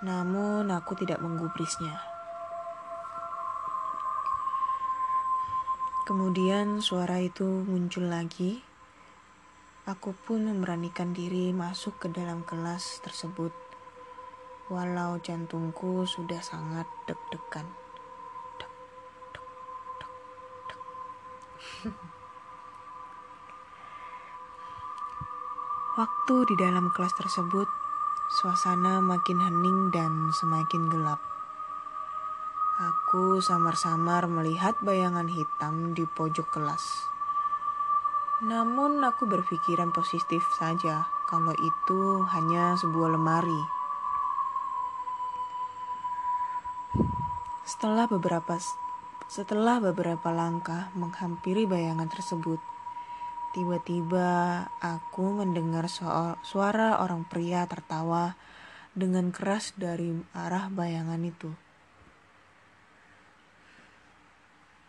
Namun 0.00 0.72
aku 0.72 0.96
tidak 0.96 1.20
menggubrisnya. 1.20 2.00
Kemudian 6.08 6.80
suara 6.80 7.20
itu 7.20 7.44
muncul 7.44 8.08
lagi. 8.08 8.64
Aku 9.84 10.16
pun 10.16 10.48
memberanikan 10.48 11.12
diri 11.12 11.52
masuk 11.52 12.00
ke 12.00 12.08
dalam 12.08 12.40
kelas 12.48 13.04
tersebut, 13.04 13.52
walau 14.72 15.20
jantungku 15.20 16.08
sudah 16.08 16.40
sangat 16.40 16.88
deg-degan. 17.04 17.89
Waktu 25.96 26.34
di 26.52 26.54
dalam 26.60 26.92
kelas 26.92 27.16
tersebut, 27.16 27.68
suasana 28.28 29.00
makin 29.00 29.40
hening 29.40 29.88
dan 29.88 30.28
semakin 30.36 30.92
gelap. 30.92 31.20
Aku 32.80 33.40
samar-samar 33.40 34.28
melihat 34.28 34.76
bayangan 34.80 35.28
hitam 35.28 35.92
di 35.96 36.04
pojok 36.04 36.48
kelas. 36.52 36.84
Namun 38.40 39.04
aku 39.04 39.28
berpikiran 39.28 39.92
positif 39.92 40.40
saja 40.56 41.04
kalau 41.28 41.52
itu 41.52 42.24
hanya 42.32 42.76
sebuah 42.80 43.12
lemari. 43.12 43.62
Setelah 47.68 48.08
beberapa 48.08 48.56
setelah 49.30 49.78
beberapa 49.78 50.34
langkah 50.34 50.90
menghampiri 50.98 51.62
bayangan 51.62 52.10
tersebut, 52.10 52.58
tiba-tiba 53.54 54.66
aku 54.82 55.38
mendengar 55.38 55.86
suara 56.42 56.98
orang 56.98 57.22
pria 57.30 57.62
tertawa 57.70 58.34
dengan 58.90 59.30
keras 59.30 59.70
dari 59.78 60.18
arah 60.34 60.66
bayangan 60.66 61.22
itu. 61.22 61.54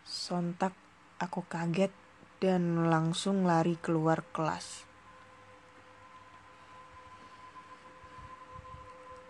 Sontak 0.02 0.74
aku 1.22 1.46
kaget 1.46 1.94
dan 2.42 2.90
langsung 2.90 3.46
lari 3.46 3.78
keluar 3.78 4.26
kelas. 4.34 4.90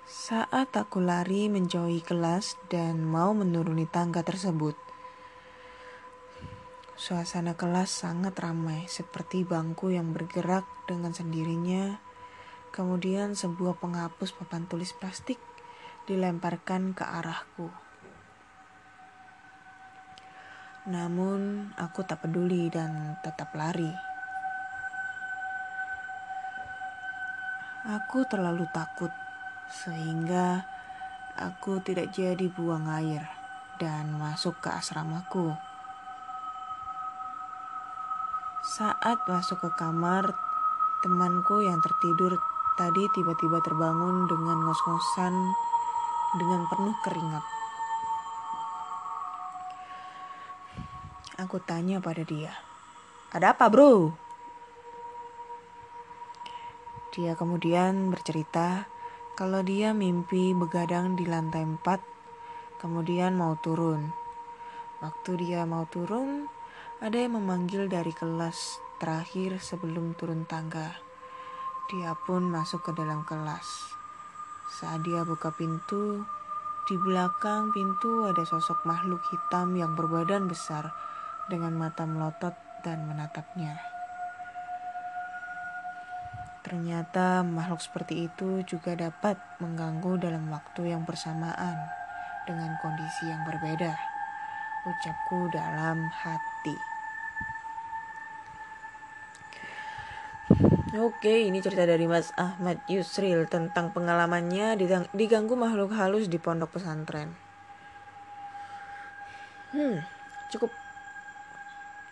Saat 0.08 0.72
aku 0.72 1.04
lari 1.04 1.52
menjauhi 1.52 2.00
kelas 2.00 2.56
dan 2.72 3.04
mau 3.04 3.36
menuruni 3.36 3.84
tangga 3.84 4.24
tersebut, 4.24 4.91
suasana 7.02 7.58
kelas 7.58 7.90
sangat 7.90 8.38
ramai, 8.38 8.86
seperti 8.86 9.42
bangku 9.42 9.90
yang 9.90 10.14
bergerak 10.14 10.62
dengan 10.86 11.10
sendirinya. 11.10 11.98
Kemudian, 12.70 13.34
sebuah 13.34 13.82
penghapus 13.82 14.30
papan 14.38 14.70
tulis 14.70 14.94
plastik 14.94 15.42
dilemparkan 16.06 16.94
ke 16.94 17.02
arahku. 17.02 17.74
Namun, 20.86 21.74
aku 21.74 22.06
tak 22.06 22.22
peduli 22.22 22.70
dan 22.70 23.18
tetap 23.26 23.50
lari. 23.58 23.90
Aku 27.82 28.22
terlalu 28.30 28.62
takut, 28.70 29.10
sehingga 29.66 30.62
aku 31.34 31.82
tidak 31.82 32.14
jadi 32.14 32.46
buang 32.46 32.86
air 32.86 33.26
dan 33.82 34.14
masuk 34.14 34.62
ke 34.62 34.70
asramaku. 34.70 35.71
Saat 38.72 39.28
masuk 39.28 39.68
ke 39.68 39.70
kamar, 39.76 40.32
temanku 41.04 41.60
yang 41.60 41.84
tertidur 41.84 42.40
tadi 42.80 43.04
tiba-tiba 43.12 43.60
terbangun 43.60 44.24
dengan 44.24 44.64
ngos-ngosan 44.64 45.34
dengan 46.40 46.64
penuh 46.72 46.96
keringat. 47.04 47.44
Aku 51.36 51.60
tanya 51.60 52.00
pada 52.00 52.24
dia, 52.24 52.56
"Ada 53.36 53.52
apa, 53.52 53.68
bro?" 53.68 54.16
Dia 57.12 57.36
kemudian 57.36 58.08
bercerita 58.08 58.88
kalau 59.36 59.60
dia 59.60 59.92
mimpi 59.92 60.56
begadang 60.56 61.12
di 61.12 61.28
lantai 61.28 61.68
4, 61.68 62.00
kemudian 62.80 63.36
mau 63.36 63.52
turun. 63.60 64.16
Waktu 65.04 65.44
dia 65.44 65.68
mau 65.68 65.84
turun, 65.92 66.48
ada 67.02 67.18
yang 67.18 67.34
memanggil 67.34 67.90
dari 67.90 68.14
kelas 68.14 68.78
terakhir 69.02 69.58
sebelum 69.58 70.14
turun 70.14 70.46
tangga. 70.46 70.94
Dia 71.90 72.14
pun 72.14 72.46
masuk 72.46 72.86
ke 72.86 72.94
dalam 72.94 73.26
kelas. 73.26 73.66
Saat 74.78 75.02
dia 75.02 75.26
buka 75.26 75.50
pintu, 75.50 76.22
di 76.86 76.94
belakang 77.02 77.74
pintu 77.74 78.30
ada 78.30 78.46
sosok 78.46 78.86
makhluk 78.86 79.18
hitam 79.34 79.74
yang 79.74 79.98
berbadan 79.98 80.46
besar 80.46 80.94
dengan 81.50 81.74
mata 81.74 82.06
melotot 82.06 82.54
dan 82.86 83.02
menatapnya. 83.10 83.82
Ternyata 86.62 87.42
makhluk 87.42 87.82
seperti 87.82 88.30
itu 88.30 88.62
juga 88.62 88.94
dapat 88.94 89.42
mengganggu 89.58 90.22
dalam 90.22 90.46
waktu 90.54 90.94
yang 90.94 91.02
bersamaan 91.02 91.82
dengan 92.46 92.78
kondisi 92.78 93.26
yang 93.26 93.42
berbeda. 93.42 93.90
Ucapku 94.86 95.50
dalam 95.50 96.06
hati. 96.06 96.91
Oke, 100.92 101.48
ini 101.48 101.64
cerita 101.64 101.88
dari 101.88 102.04
Mas 102.04 102.36
Ahmad 102.36 102.76
Yusril 102.84 103.48
tentang 103.48 103.96
pengalamannya 103.96 104.76
diganggu 105.16 105.56
makhluk 105.56 105.88
halus 105.96 106.28
di 106.28 106.36
pondok 106.36 106.76
pesantren. 106.76 107.32
Hmm, 109.72 110.04
cukup 110.52 110.68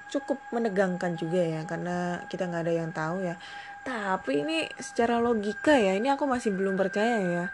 cukup 0.09 0.41
menegangkan 0.49 1.13
juga 1.13 1.45
ya 1.45 1.69
karena 1.69 2.25
kita 2.33 2.49
nggak 2.49 2.65
ada 2.65 2.75
yang 2.75 2.91
tahu 2.91 3.21
ya 3.21 3.37
tapi 3.85 4.43
ini 4.43 4.67
secara 4.81 5.21
logika 5.23 5.77
ya 5.77 5.95
ini 5.95 6.11
aku 6.11 6.25
masih 6.27 6.51
belum 6.51 6.75
percaya 6.75 7.21
ya 7.21 7.45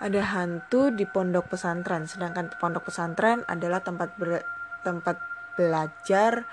ada 0.00 0.22
hantu 0.22 0.94
di 0.94 1.04
pondok 1.04 1.50
pesantren 1.50 2.08
sedangkan 2.08 2.56
pondok 2.56 2.88
pesantren 2.88 3.44
adalah 3.50 3.84
tempat 3.84 4.16
ber, 4.16 4.40
tempat 4.80 5.20
belajar 5.60 6.48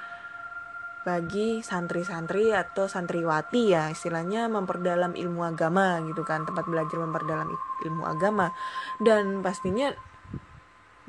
bagi 1.03 1.59
santri-santri 1.59 2.55
atau 2.55 2.87
santriwati 2.87 3.75
ya 3.75 3.91
istilahnya 3.91 4.47
memperdalam 4.47 5.13
ilmu 5.19 5.43
agama 5.43 5.99
gitu 6.07 6.23
kan 6.23 6.47
tempat 6.47 6.63
belajar 6.63 6.97
memperdalam 6.99 7.51
ilmu 7.83 8.03
agama. 8.07 8.55
Dan 9.03 9.43
pastinya 9.43 9.91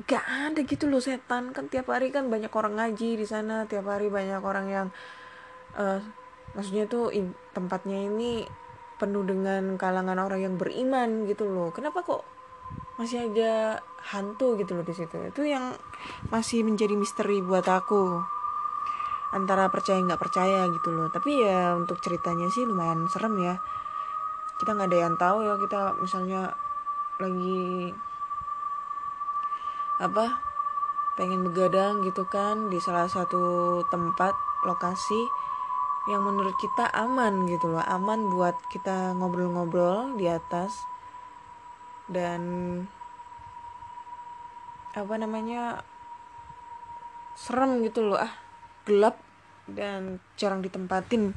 gak 0.03 0.51
ada 0.51 0.59
gitu 0.67 0.91
loh 0.91 0.99
setan 0.99 1.55
kan 1.55 1.71
tiap 1.71 1.87
hari 1.87 2.11
kan 2.11 2.27
banyak 2.27 2.51
orang 2.51 2.75
ngaji 2.75 3.15
di 3.15 3.25
sana 3.25 3.63
tiap 3.65 3.87
hari 3.87 4.11
banyak 4.11 4.43
orang 4.43 4.67
yang 4.67 4.87
uh, 5.79 6.03
maksudnya 6.51 6.85
tuh 6.85 7.09
tempatnya 7.55 8.05
ini 8.05 8.43
penuh 8.99 9.23
dengan 9.23 9.79
kalangan 9.79 10.19
orang 10.19 10.51
yang 10.51 10.55
beriman 10.59 11.23
gitu 11.27 11.47
loh. 11.47 11.71
Kenapa 11.71 12.03
kok 12.03 12.23
masih 12.99 13.31
ada 13.31 13.79
hantu 14.11 14.59
gitu 14.59 14.75
loh 14.75 14.83
di 14.83 14.95
situ? 14.95 15.15
Itu 15.31 15.47
yang 15.47 15.75
masih 16.31 16.67
menjadi 16.67 16.95
misteri 16.95 17.39
buat 17.39 17.67
aku 17.67 18.34
antara 19.35 19.67
percaya 19.67 19.99
nggak 19.99 20.21
percaya 20.23 20.63
gitu 20.71 20.95
loh. 20.95 21.11
Tapi 21.11 21.43
ya 21.43 21.75
untuk 21.75 21.99
ceritanya 21.99 22.47
sih 22.47 22.63
lumayan 22.63 23.11
serem 23.11 23.35
ya. 23.43 23.59
Kita 24.55 24.71
nggak 24.71 24.87
ada 24.87 24.99
yang 25.03 25.15
tahu 25.19 25.37
ya 25.43 25.59
kita 25.59 25.99
misalnya 25.99 26.55
lagi 27.19 27.91
apa 29.99 30.39
pengen 31.15 31.47
begadang 31.47 32.03
gitu 32.03 32.27
kan 32.27 32.67
di 32.67 32.79
salah 32.79 33.07
satu 33.07 33.79
tempat 33.87 34.35
lokasi 34.67 35.27
yang 36.07 36.23
menurut 36.23 36.55
kita 36.55 36.87
aman 36.95 37.43
gitu 37.51 37.75
loh. 37.75 37.83
Aman 37.83 38.31
buat 38.31 38.55
kita 38.71 39.11
ngobrol-ngobrol 39.19 40.15
di 40.15 40.31
atas. 40.31 40.87
Dan 42.07 42.41
apa 44.95 45.13
namanya 45.19 45.83
serem 47.35 47.83
gitu 47.83 48.05
loh. 48.05 48.21
Ah 48.21 48.44
gelap 48.85 49.17
dan 49.65 50.21
jarang 50.37 50.61
ditempatin. 50.61 51.33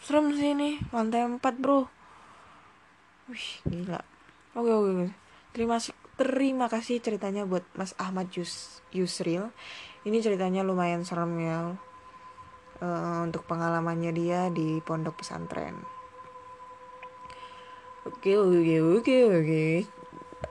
Serem 0.00 0.32
sih 0.32 0.56
ini 0.56 0.80
lantai 0.90 1.28
4 1.28 1.40
bro. 1.60 1.86
Wih 3.28 3.48
gila. 3.68 4.00
Oke 4.56 4.72
oke 4.72 5.12
terima 5.50 5.78
kasih 5.78 5.94
terima 6.14 6.66
kasih 6.70 7.02
ceritanya 7.02 7.46
buat 7.46 7.62
Mas 7.76 7.92
Ahmad 8.00 8.32
Yus 8.34 8.80
Yusril. 8.96 9.52
Ini 10.08 10.18
ceritanya 10.24 10.64
lumayan 10.64 11.04
serem 11.04 11.36
ya. 11.38 11.76
Uh, 12.80 13.28
untuk 13.28 13.44
pengalamannya 13.44 14.08
dia 14.16 14.48
di 14.48 14.80
pondok 14.80 15.20
pesantren. 15.20 15.76
Oke 18.08 18.40
oke 18.40 18.76
oke 18.80 19.16
oke. 19.28 19.64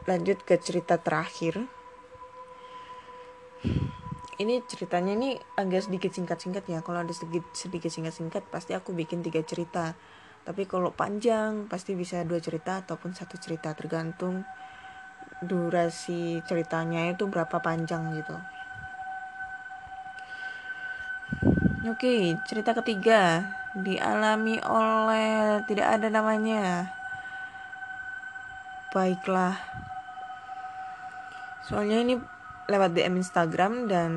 Lanjut 0.05 0.37
ke 0.45 0.61
cerita 0.61 1.01
terakhir 1.01 1.65
ini 4.39 4.63
ceritanya 4.63 5.13
ini 5.19 5.35
agak 5.59 5.91
sedikit 5.91 6.15
singkat-singkat 6.15 6.63
ya 6.71 6.79
kalau 6.79 7.03
ada 7.03 7.11
sedikit 7.11 7.43
sedikit 7.51 7.91
singkat-singkat 7.91 8.47
pasti 8.47 8.71
aku 8.71 8.95
bikin 8.95 9.19
tiga 9.19 9.43
cerita 9.43 9.99
tapi 10.47 10.63
kalau 10.63 10.95
panjang 10.95 11.67
pasti 11.67 11.93
bisa 11.93 12.23
dua 12.23 12.39
cerita 12.39 12.79
ataupun 12.79 13.11
satu 13.11 13.35
cerita 13.35 13.75
tergantung 13.75 14.47
durasi 15.43 16.39
ceritanya 16.47 17.11
itu 17.11 17.27
berapa 17.27 17.59
panjang 17.59 18.15
gitu. 18.15 18.35
Oke, 21.87 22.35
cerita 22.43 22.75
ketiga 22.75 23.45
dialami 23.71 24.59
oleh 24.65 25.63
tidak 25.63 25.99
ada 25.99 26.07
namanya. 26.11 26.91
Baiklah. 28.91 29.55
Soalnya 31.63 32.03
ini 32.03 32.15
lewat 32.69 32.93
DM 32.93 33.17
Instagram 33.17 33.89
dan 33.89 34.11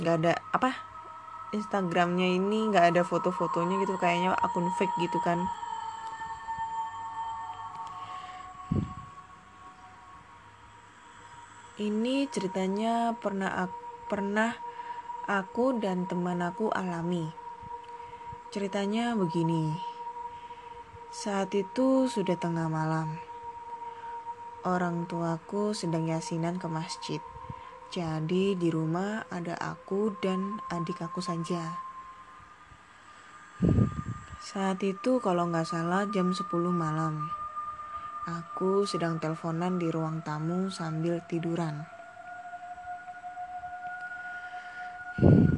nggak 0.00 0.16
ada 0.24 0.32
apa 0.56 0.72
Instagramnya 1.52 2.26
ini 2.26 2.72
nggak 2.72 2.96
ada 2.96 3.02
foto-fotonya 3.04 3.78
gitu 3.84 3.94
kayaknya 4.00 4.34
akun 4.34 4.66
fake 4.80 4.96
gitu 4.98 5.20
kan. 5.22 5.44
Ini 11.76 12.24
ceritanya 12.32 13.12
pernah 13.20 13.68
pernah 14.08 14.56
aku 15.28 15.76
dan 15.76 16.08
teman 16.08 16.40
aku 16.40 16.72
alami. 16.72 17.28
Ceritanya 18.48 19.12
begini. 19.12 19.76
Saat 21.12 21.52
itu 21.52 22.08
sudah 22.08 22.40
tengah 22.40 22.72
malam. 22.72 23.20
Orang 24.64 25.04
tuaku 25.04 25.76
sedang 25.76 26.08
yasinan 26.08 26.56
ke 26.56 26.66
masjid. 26.66 27.20
Jadi 27.94 28.58
di 28.58 28.68
rumah 28.68 29.22
ada 29.30 29.54
aku 29.62 30.10
dan 30.18 30.58
adik 30.74 30.98
aku 31.06 31.22
saja. 31.22 31.78
Saat 34.42 34.82
itu 34.82 35.22
kalau 35.22 35.46
nggak 35.50 35.66
salah 35.66 36.06
jam 36.10 36.34
10 36.34 36.46
malam. 36.74 37.30
Aku 38.26 38.82
sedang 38.90 39.22
teleponan 39.22 39.78
di 39.78 39.86
ruang 39.86 40.18
tamu 40.26 40.66
sambil 40.66 41.22
tiduran. 41.30 41.86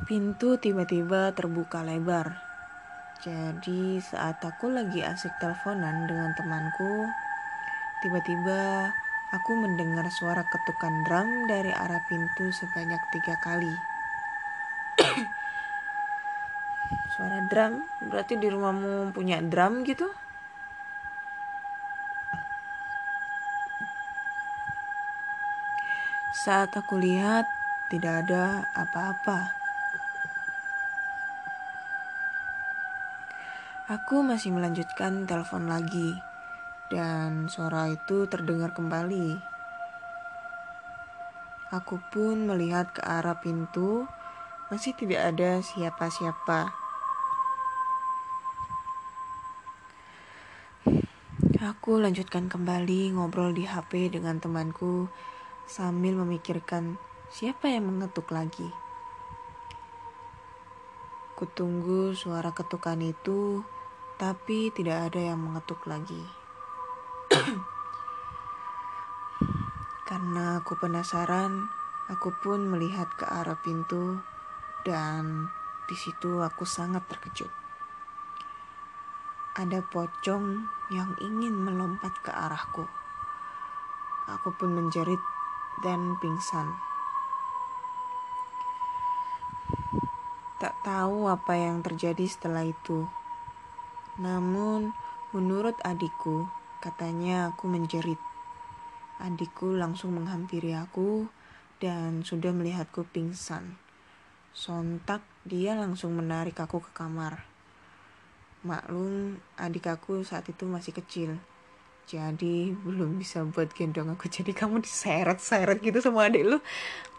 Pintu 0.05 0.61
tiba-tiba 0.61 1.33
terbuka 1.33 1.81
lebar. 1.81 2.45
Jadi 3.25 3.99
saat 3.99 4.39
aku 4.45 4.71
lagi 4.71 5.03
asik 5.03 5.33
teleponan 5.43 6.07
dengan 6.07 6.33
temanku, 6.39 7.09
tiba-tiba 8.05 8.93
aku 9.29 9.53
mendengar 9.53 10.09
suara 10.09 10.49
ketukan 10.49 11.05
drum 11.05 11.45
dari 11.45 11.69
arah 11.69 12.01
pintu 12.09 12.49
sebanyak 12.49 13.01
tiga 13.13 13.37
kali. 13.37 13.75
suara 17.17 17.45
drum? 17.45 17.85
Berarti 18.09 18.41
di 18.41 18.49
rumahmu 18.49 19.13
punya 19.13 19.45
drum 19.45 19.85
gitu? 19.85 20.09
Saat 26.39 26.73
aku 26.79 26.97
lihat, 26.97 27.45
tidak 27.93 28.25
ada 28.25 28.65
apa-apa. 28.73 29.53
Aku 33.89 34.21
masih 34.21 34.53
melanjutkan 34.53 35.25
telepon 35.25 35.65
lagi, 35.65 36.21
dan 36.89 37.53
suara 37.53 37.93
itu 37.93 38.25
terdengar 38.29 38.73
kembali. 38.73 39.37
Aku 41.69 42.01
pun 42.09 42.49
melihat 42.49 42.97
ke 42.97 43.05
arah 43.05 43.37
pintu, 43.45 44.09
masih 44.73 44.97
tidak 44.97 45.37
ada 45.37 45.61
siapa-siapa. 45.61 46.73
Aku 51.59 52.01
lanjutkan 52.01 52.49
kembali 52.49 53.13
ngobrol 53.13 53.53
di 53.53 53.69
HP 53.69 54.09
dengan 54.17 54.41
temanku 54.41 55.13
sambil 55.69 56.17
memikirkan 56.17 56.97
siapa 57.29 57.69
yang 57.69 57.85
mengetuk 57.85 58.33
lagi. 58.33 58.73
Kutunggu 61.37 62.17
suara 62.17 62.57
ketukan 62.57 62.99
itu, 63.05 63.61
tapi 64.17 64.73
tidak 64.73 65.13
ada 65.13 65.21
yang 65.33 65.39
mengetuk 65.39 65.85
lagi. 65.85 66.38
Karena 70.09 70.65
aku 70.65 70.75
penasaran, 70.81 71.69
aku 72.09 72.33
pun 72.41 72.65
melihat 72.73 73.13
ke 73.15 73.29
arah 73.29 73.61
pintu 73.61 74.19
dan 74.83 75.53
di 75.85 75.97
situ 75.97 76.41
aku 76.41 76.65
sangat 76.65 77.05
terkejut. 77.09 77.53
Ada 79.59 79.85
pocong 79.85 80.69
yang 80.89 81.13
ingin 81.21 81.53
melompat 81.53 82.15
ke 82.25 82.33
arahku. 82.33 82.89
Aku 84.29 84.53
pun 84.57 84.73
menjerit 84.77 85.21
dan 85.85 86.17
pingsan. 86.21 86.73
Tak 90.59 90.75
tahu 90.83 91.31
apa 91.31 91.55
yang 91.55 91.87
terjadi 91.87 92.27
setelah 92.27 92.67
itu. 92.67 93.07
Namun, 94.19 94.91
menurut 95.31 95.79
adikku, 95.87 96.51
katanya 96.79 97.51
aku 97.51 97.67
menjerit. 97.67 98.21
Adikku 99.19 99.75
langsung 99.75 100.15
menghampiri 100.15 100.79
aku 100.79 101.27
dan 101.83 102.23
sudah 102.23 102.55
melihatku 102.55 103.03
pingsan. 103.11 103.75
Sontak 104.55 105.23
dia 105.43 105.75
langsung 105.75 106.15
menarik 106.15 106.59
aku 106.59 106.79
ke 106.83 106.91
kamar. 106.95 107.43
Maklum, 108.63 109.39
adik 109.59 109.91
aku 109.91 110.23
saat 110.23 110.47
itu 110.51 110.67
masih 110.67 110.95
kecil. 110.95 111.39
Jadi 112.09 112.73
belum 112.73 113.19
bisa 113.19 113.43
buat 113.47 113.71
gendong 113.75 114.15
aku. 114.15 114.31
Jadi 114.31 114.55
kamu 114.55 114.83
diseret-seret 114.83 115.83
gitu 115.83 115.99
sama 115.99 116.31
adik 116.31 116.47
lu. 116.47 116.59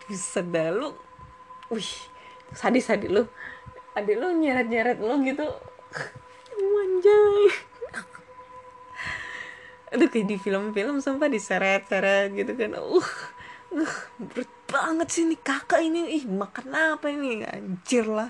Bisa 0.08 0.40
dah 0.44 0.72
lu. 0.72 0.96
Wih 1.72 1.92
sadis 2.56 2.92
adik 2.92 3.12
lu. 3.12 3.24
Adik 3.96 4.20
lu 4.20 4.36
nyeret-nyeret 4.40 5.00
lu 5.00 5.20
gitu. 5.24 5.48
Manjai 6.74 7.69
aduh 9.90 10.10
kayak 10.10 10.28
di 10.30 10.38
film-film 10.38 11.02
sumpah 11.02 11.30
diseret-seret 11.30 12.34
gitu 12.38 12.54
kan. 12.54 12.78
Uh, 12.78 13.10
uh 13.74 13.96
berat 14.22 14.52
banget 14.70 15.08
sih 15.10 15.26
nih 15.26 15.40
kakak 15.42 15.82
ini. 15.82 16.22
Ih 16.22 16.26
makan 16.30 16.74
apa 16.74 17.10
ini? 17.10 17.46
Anjir 17.46 18.06
lah. 18.06 18.30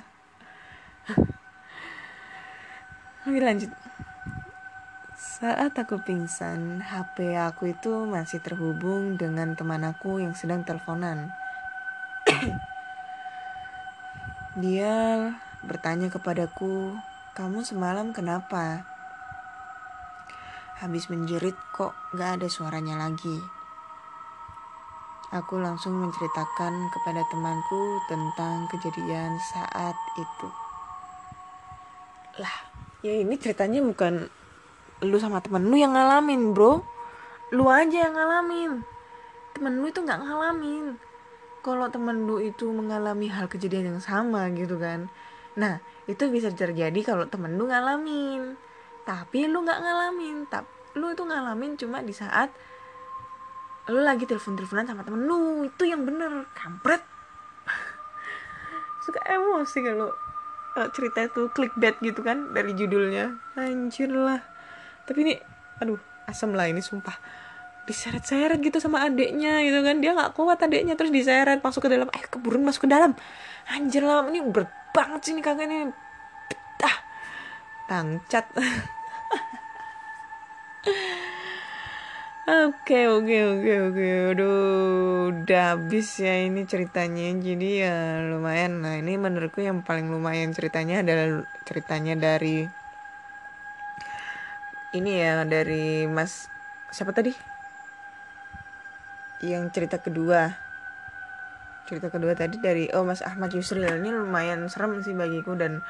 Oke 3.28 3.39
lanjut. 3.43 3.72
Saat 5.39 5.80
aku 5.80 6.04
pingsan, 6.04 6.84
HP 6.84 7.36
aku 7.36 7.72
itu 7.72 7.91
masih 8.08 8.43
terhubung 8.43 9.15
dengan 9.15 9.56
teman 9.56 9.88
aku 9.88 10.19
yang 10.19 10.36
sedang 10.36 10.67
teleponan. 10.67 11.32
Dia 14.63 15.32
bertanya 15.63 16.12
kepadaku, 16.12 16.91
"Kamu 17.39 17.63
semalam 17.63 18.12
kenapa?" 18.12 18.84
Habis 20.80 21.12
menjerit 21.12 21.60
kok 21.76 21.92
gak 22.15 22.39
ada 22.39 22.48
suaranya 22.48 22.96
lagi. 22.96 23.36
Aku 25.36 25.60
langsung 25.60 26.00
menceritakan 26.00 26.88
kepada 26.96 27.20
temanku 27.28 28.00
tentang 28.08 28.63
kejadian 28.72 29.36
saat 29.52 29.92
itu. 30.15 30.48
Lah, 32.39 32.56
ya 33.04 33.12
ini 33.12 33.36
ceritanya 33.36 33.84
bukan 33.84 34.32
lu 35.04 35.20
sama 35.20 35.44
temen 35.44 35.68
lu 35.68 35.76
yang 35.76 35.92
ngalamin 35.92 36.56
bro. 36.56 36.80
Lu 37.52 37.68
aja 37.68 38.08
yang 38.08 38.15
ngalamin. 38.15 38.80
Temen 39.52 39.84
lu 39.84 39.92
itu 39.92 40.00
nggak 40.00 40.24
ngalamin. 40.24 40.96
Kalau 41.60 41.92
temen 41.92 42.24
lu 42.24 42.39
itu 42.39 42.72
mengalami 42.72 43.28
hal 43.28 43.52
kejadian 43.52 43.92
yang 43.92 44.00
sama 44.00 44.48
gitu 44.56 44.80
kan. 44.80 45.12
Nah 45.60 45.84
itu 46.08 46.24
bisa 46.32 46.56
terjadi 46.56 47.04
kalau 47.04 47.28
temen 47.28 47.60
lu 47.60 47.68
ngalamin 47.68 48.68
tapi 49.10 49.50
lu 49.50 49.65
nggak 49.65 49.82
ngalamin. 49.82 50.45
Tapi 50.45 50.69
lu 51.02 51.10
itu 51.10 51.26
ngalamin 51.26 51.74
cuma 51.82 52.06
di 52.06 52.13
saat 52.13 52.54
lu 53.89 54.06
lagi 54.06 54.30
telepon-teleponan 54.30 54.86
sama 54.86 55.02
temen 55.02 55.26
lu. 55.26 55.65
Itu 55.65 55.89
yang 55.89 56.06
bener. 56.06 56.45
Kampret. 56.54 57.02
Suka 59.10 59.26
emosi 59.26 59.82
kalau 59.82 60.13
uh, 60.78 60.88
cerita 60.93 61.26
itu 61.26 61.50
clickbait 61.50 61.98
gitu 62.06 62.22
kan 62.22 62.54
dari 62.54 62.78
judulnya. 62.78 63.34
Anjir 63.58 64.13
lah. 64.13 64.45
Tapi 65.10 65.26
ini 65.26 65.34
aduh 65.82 65.98
asem 66.30 66.54
lah 66.54 66.69
ini 66.69 66.86
sumpah. 66.86 67.17
Diseret-seret 67.89 68.62
gitu 68.62 68.78
sama 68.78 69.10
adiknya 69.10 69.65
gitu 69.65 69.82
kan. 69.82 69.98
Dia 70.06 70.13
nggak 70.13 70.38
kuat 70.38 70.62
adiknya 70.62 70.93
terus 70.93 71.10
diseret 71.10 71.65
masuk 71.65 71.89
ke 71.89 71.98
dalam. 71.98 72.06
Eh 72.13 72.30
keburu 72.30 72.62
masuk 72.62 72.86
ke 72.86 72.89
dalam. 72.93 73.17
Anjir 73.74 74.06
lah 74.06 74.30
ini 74.30 74.45
berat 74.45 74.69
banget 74.93 75.26
sih 75.26 75.34
ini 75.34 75.41
kakak 75.41 75.65
ini. 75.65 75.89
Ah 76.86 76.98
tangcat 77.89 78.45
Oke 82.50 83.06
oke 83.06 83.38
oke 83.46 83.74
oke 83.94 84.08
Aduh 84.34 85.30
udah 85.30 85.78
habis 85.78 86.18
ya 86.18 86.34
ini 86.42 86.66
ceritanya 86.66 87.30
Jadi 87.38 87.86
ya 87.86 88.26
lumayan 88.26 88.82
Nah 88.82 88.98
ini 88.98 89.22
menurutku 89.22 89.62
yang 89.62 89.86
paling 89.86 90.10
lumayan 90.10 90.50
ceritanya 90.50 91.06
adalah 91.06 91.46
ceritanya 91.70 92.18
dari 92.18 92.66
ini 94.90 95.22
ya 95.22 95.46
dari 95.46 96.10
Mas 96.10 96.50
siapa 96.90 97.14
tadi? 97.14 97.30
Yang 99.46 99.64
cerita 99.70 100.02
kedua. 100.02 100.58
Cerita 101.86 102.10
kedua 102.10 102.34
tadi 102.34 102.58
dari 102.58 102.90
oh 102.98 103.06
Mas 103.06 103.22
Ahmad 103.22 103.54
Yusril 103.54 103.86
ini 103.86 104.10
lumayan 104.10 104.66
serem 104.66 104.98
sih 105.06 105.14
bagiku 105.14 105.54
dan 105.54 105.86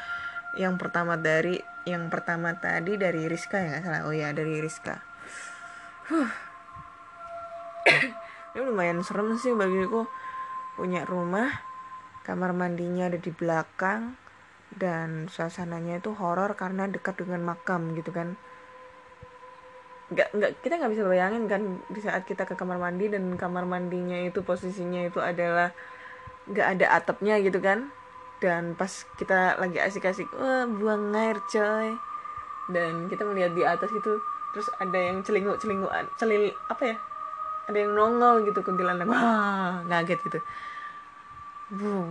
yang 0.60 0.76
pertama 0.76 1.16
dari 1.16 1.64
yang 1.88 2.12
pertama 2.12 2.60
tadi 2.60 3.00
dari 3.00 3.32
Rizka 3.32 3.56
ya 3.60 3.80
nggak 3.80 3.84
salah. 3.88 4.02
Oh 4.04 4.12
ya 4.12 4.36
dari 4.36 4.60
Rizka. 4.60 5.00
Huh. 6.12 6.49
Ini 8.56 8.60
lumayan 8.66 9.02
serem 9.06 9.36
sih 9.38 9.54
bagiku. 9.54 10.08
Punya 10.76 11.04
rumah 11.04 11.50
kamar 12.24 12.54
mandinya 12.54 13.10
ada 13.10 13.20
di 13.20 13.32
belakang 13.34 14.16
dan 14.76 15.28
suasananya 15.28 16.00
itu 16.00 16.14
horor 16.14 16.54
karena 16.54 16.86
dekat 16.86 17.20
dengan 17.20 17.44
makam 17.44 17.96
gitu 17.98 18.14
kan. 18.14 18.38
Nggak 20.10 20.30
nggak 20.34 20.52
kita 20.66 20.74
nggak 20.82 20.92
bisa 20.94 21.04
bayangin 21.06 21.44
kan 21.46 21.62
di 21.90 22.00
saat 22.02 22.24
kita 22.26 22.46
ke 22.46 22.54
kamar 22.58 22.82
mandi 22.82 23.10
dan 23.10 23.36
kamar 23.38 23.66
mandinya 23.66 24.18
itu 24.18 24.42
posisinya 24.42 25.06
itu 25.06 25.22
adalah 25.22 25.74
nggak 26.50 26.68
ada 26.80 26.86
atapnya 26.98 27.38
gitu 27.42 27.62
kan. 27.62 27.92
Dan 28.40 28.74
pas 28.80 28.90
kita 29.20 29.60
lagi 29.60 29.78
asik-asik 29.84 30.32
wah 30.38 30.66
buang 30.66 31.12
air 31.14 31.38
coy. 31.52 31.94
Dan 32.70 33.10
kita 33.10 33.26
melihat 33.26 33.52
di 33.58 33.66
atas 33.66 33.90
gitu 33.90 34.22
terus 34.54 34.68
ada 34.82 34.98
yang 34.98 35.22
celinguk 35.22 35.62
celingukan 35.62 36.10
celil 36.18 36.50
apa 36.70 36.94
ya 36.94 36.98
ada 37.70 37.78
yang 37.78 37.94
nongol 37.94 38.42
gitu 38.50 38.66
kuntilanak 38.66 39.06
wah 39.14 39.86
ngaget 39.86 40.20
gitu 40.26 40.40
bu 41.70 42.10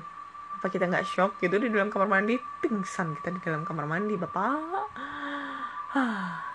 apa 0.58 0.66
kita 0.70 0.90
nggak 0.90 1.06
shock 1.06 1.38
gitu 1.42 1.58
di 1.58 1.70
dalam 1.70 1.90
kamar 1.90 2.06
mandi 2.06 2.38
pingsan 2.62 3.14
kita 3.18 3.34
di 3.34 3.40
dalam 3.42 3.62
kamar 3.66 3.86
mandi 3.86 4.14
bapak 4.14 4.90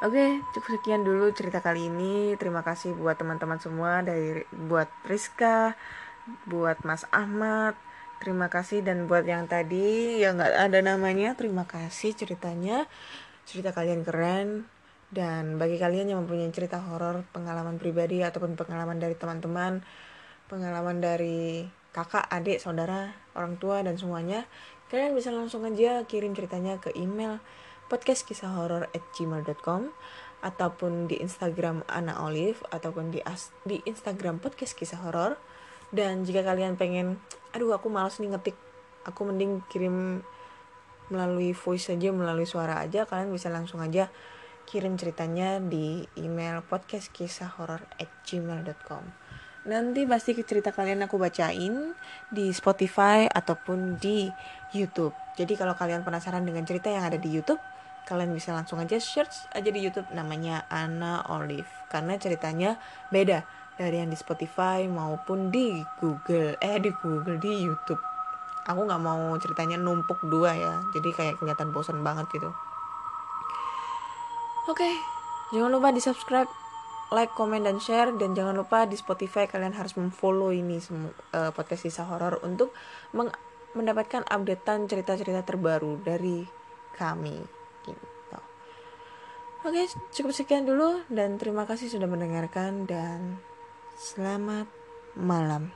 Oke, 0.00 0.40
cukup 0.56 0.80
sekian 0.80 1.04
dulu 1.04 1.28
cerita 1.36 1.60
kali 1.60 1.92
ini. 1.92 2.32
Terima 2.40 2.64
kasih 2.64 2.96
buat 2.96 3.20
teman-teman 3.20 3.60
semua 3.60 4.00
dari 4.00 4.48
buat 4.48 4.88
Rizka, 5.04 5.76
buat 6.48 6.80
Mas 6.88 7.04
Ahmad. 7.12 7.76
Terima 8.16 8.48
kasih 8.48 8.80
dan 8.80 9.04
buat 9.04 9.28
yang 9.28 9.44
tadi 9.44 10.24
yang 10.24 10.40
nggak 10.40 10.56
ada 10.56 10.80
namanya, 10.80 11.36
terima 11.36 11.68
kasih 11.68 12.16
ceritanya. 12.16 12.88
Cerita 13.44 13.76
kalian 13.76 14.00
keren 14.00 14.64
dan 15.10 15.58
bagi 15.58 15.74
kalian 15.76 16.14
yang 16.14 16.22
mempunyai 16.22 16.54
cerita 16.54 16.78
horor, 16.78 17.26
pengalaman 17.34 17.82
pribadi 17.82 18.22
ataupun 18.22 18.54
pengalaman 18.54 19.02
dari 19.02 19.18
teman-teman, 19.18 19.82
pengalaman 20.46 21.02
dari 21.02 21.66
kakak, 21.90 22.30
adik, 22.30 22.62
saudara, 22.62 23.10
orang 23.34 23.58
tua 23.58 23.82
dan 23.82 23.98
semuanya, 23.98 24.46
kalian 24.90 25.14
bisa 25.14 25.34
langsung 25.34 25.66
aja 25.66 26.06
kirim 26.06 26.34
ceritanya 26.34 26.78
ke 26.78 26.94
email 26.94 27.42
podcast 27.90 28.22
kisah 28.22 28.54
horor 28.54 28.86
at 28.94 29.02
gmail.com 29.18 29.90
ataupun 30.46 31.10
di 31.10 31.18
Instagram 31.18 31.82
Ana 31.90 32.22
Olive 32.22 32.62
ataupun 32.70 33.10
di 33.10 33.18
as 33.26 33.50
di 33.66 33.82
Instagram 33.82 34.38
podcast 34.38 34.78
kisah 34.78 35.02
horor 35.02 35.36
dan 35.90 36.22
jika 36.22 36.46
kalian 36.46 36.78
pengen 36.78 37.18
aduh 37.50 37.74
aku 37.74 37.90
malas 37.90 38.22
nih 38.22 38.30
ngetik 38.30 38.56
aku 39.04 39.26
mending 39.26 39.60
kirim 39.68 40.22
melalui 41.10 41.50
voice 41.50 41.90
aja 41.90 42.14
melalui 42.14 42.46
suara 42.46 42.78
aja 42.78 43.04
kalian 43.04 43.34
bisa 43.34 43.50
langsung 43.50 43.82
aja 43.82 44.08
kirim 44.70 44.94
ceritanya 44.94 45.58
di 45.58 46.06
email 46.14 46.62
podcast 46.62 47.10
kisah 47.10 47.50
horor 47.58 47.82
at 47.98 48.06
gmail.com 48.22 49.02
nanti 49.66 50.06
pasti 50.06 50.32
cerita 50.46 50.70
kalian 50.70 51.04
aku 51.04 51.18
bacain 51.18 51.92
di 52.32 52.48
Spotify 52.54 53.28
ataupun 53.28 54.00
di 54.00 54.30
YouTube. 54.72 55.12
Jadi 55.36 55.52
kalau 55.58 55.76
kalian 55.76 56.00
penasaran 56.00 56.46
dengan 56.46 56.64
cerita 56.64 56.88
yang 56.88 57.04
ada 57.04 57.18
di 57.18 57.28
YouTube 57.28 57.60
kalian 58.08 58.32
bisa 58.32 58.56
langsung 58.56 58.80
aja 58.80 58.96
search 58.96 59.52
aja 59.52 59.68
di 59.68 59.82
YouTube 59.84 60.08
namanya 60.16 60.64
Anna 60.72 61.26
Olive. 61.28 61.68
Karena 61.92 62.16
ceritanya 62.16 62.80
beda 63.12 63.44
dari 63.76 64.00
yang 64.00 64.08
di 64.08 64.16
Spotify 64.16 64.88
maupun 64.88 65.52
di 65.52 65.82
Google 66.00 66.56
eh 66.62 66.78
di 66.80 66.94
Google 67.02 67.36
di 67.36 67.52
YouTube. 67.60 68.00
Aku 68.64 68.86
nggak 68.86 69.02
mau 69.02 69.34
ceritanya 69.36 69.76
numpuk 69.76 70.24
dua 70.30 70.56
ya. 70.56 70.80
Jadi 70.96 71.10
kayak 71.12 71.36
kelihatan 71.36 71.74
bosan 71.74 72.00
banget 72.00 72.30
gitu 72.32 72.69
oke 74.70 74.90
jangan 75.50 75.70
lupa 75.74 75.90
di 75.90 75.98
subscribe 75.98 76.48
like, 77.10 77.34
comment, 77.34 77.62
dan 77.62 77.78
share. 77.82 78.14
Dan 78.14 78.32
jangan 78.32 78.54
lupa 78.56 78.86
di 78.86 78.94
Spotify 78.94 79.50
kalian 79.50 79.74
harus 79.74 79.94
memfollow 79.98 80.54
ini 80.54 80.78
semua 80.78 81.12
uh, 81.34 81.50
podcast 81.50 81.86
kisah 81.86 82.06
horor 82.06 82.38
untuk 82.46 82.72
mendapatkan 83.74 84.26
updatean 84.26 84.86
cerita-cerita 84.86 85.42
terbaru 85.42 86.00
dari 86.00 86.46
kami. 86.94 87.36
Gitu. 87.84 88.38
Oke 89.60 89.84
cukup 90.16 90.32
sekian 90.32 90.64
dulu 90.64 91.04
dan 91.12 91.36
terima 91.36 91.68
kasih 91.68 91.92
sudah 91.92 92.08
mendengarkan 92.08 92.88
dan 92.88 93.36
selamat 94.00 94.64
malam 95.12 95.68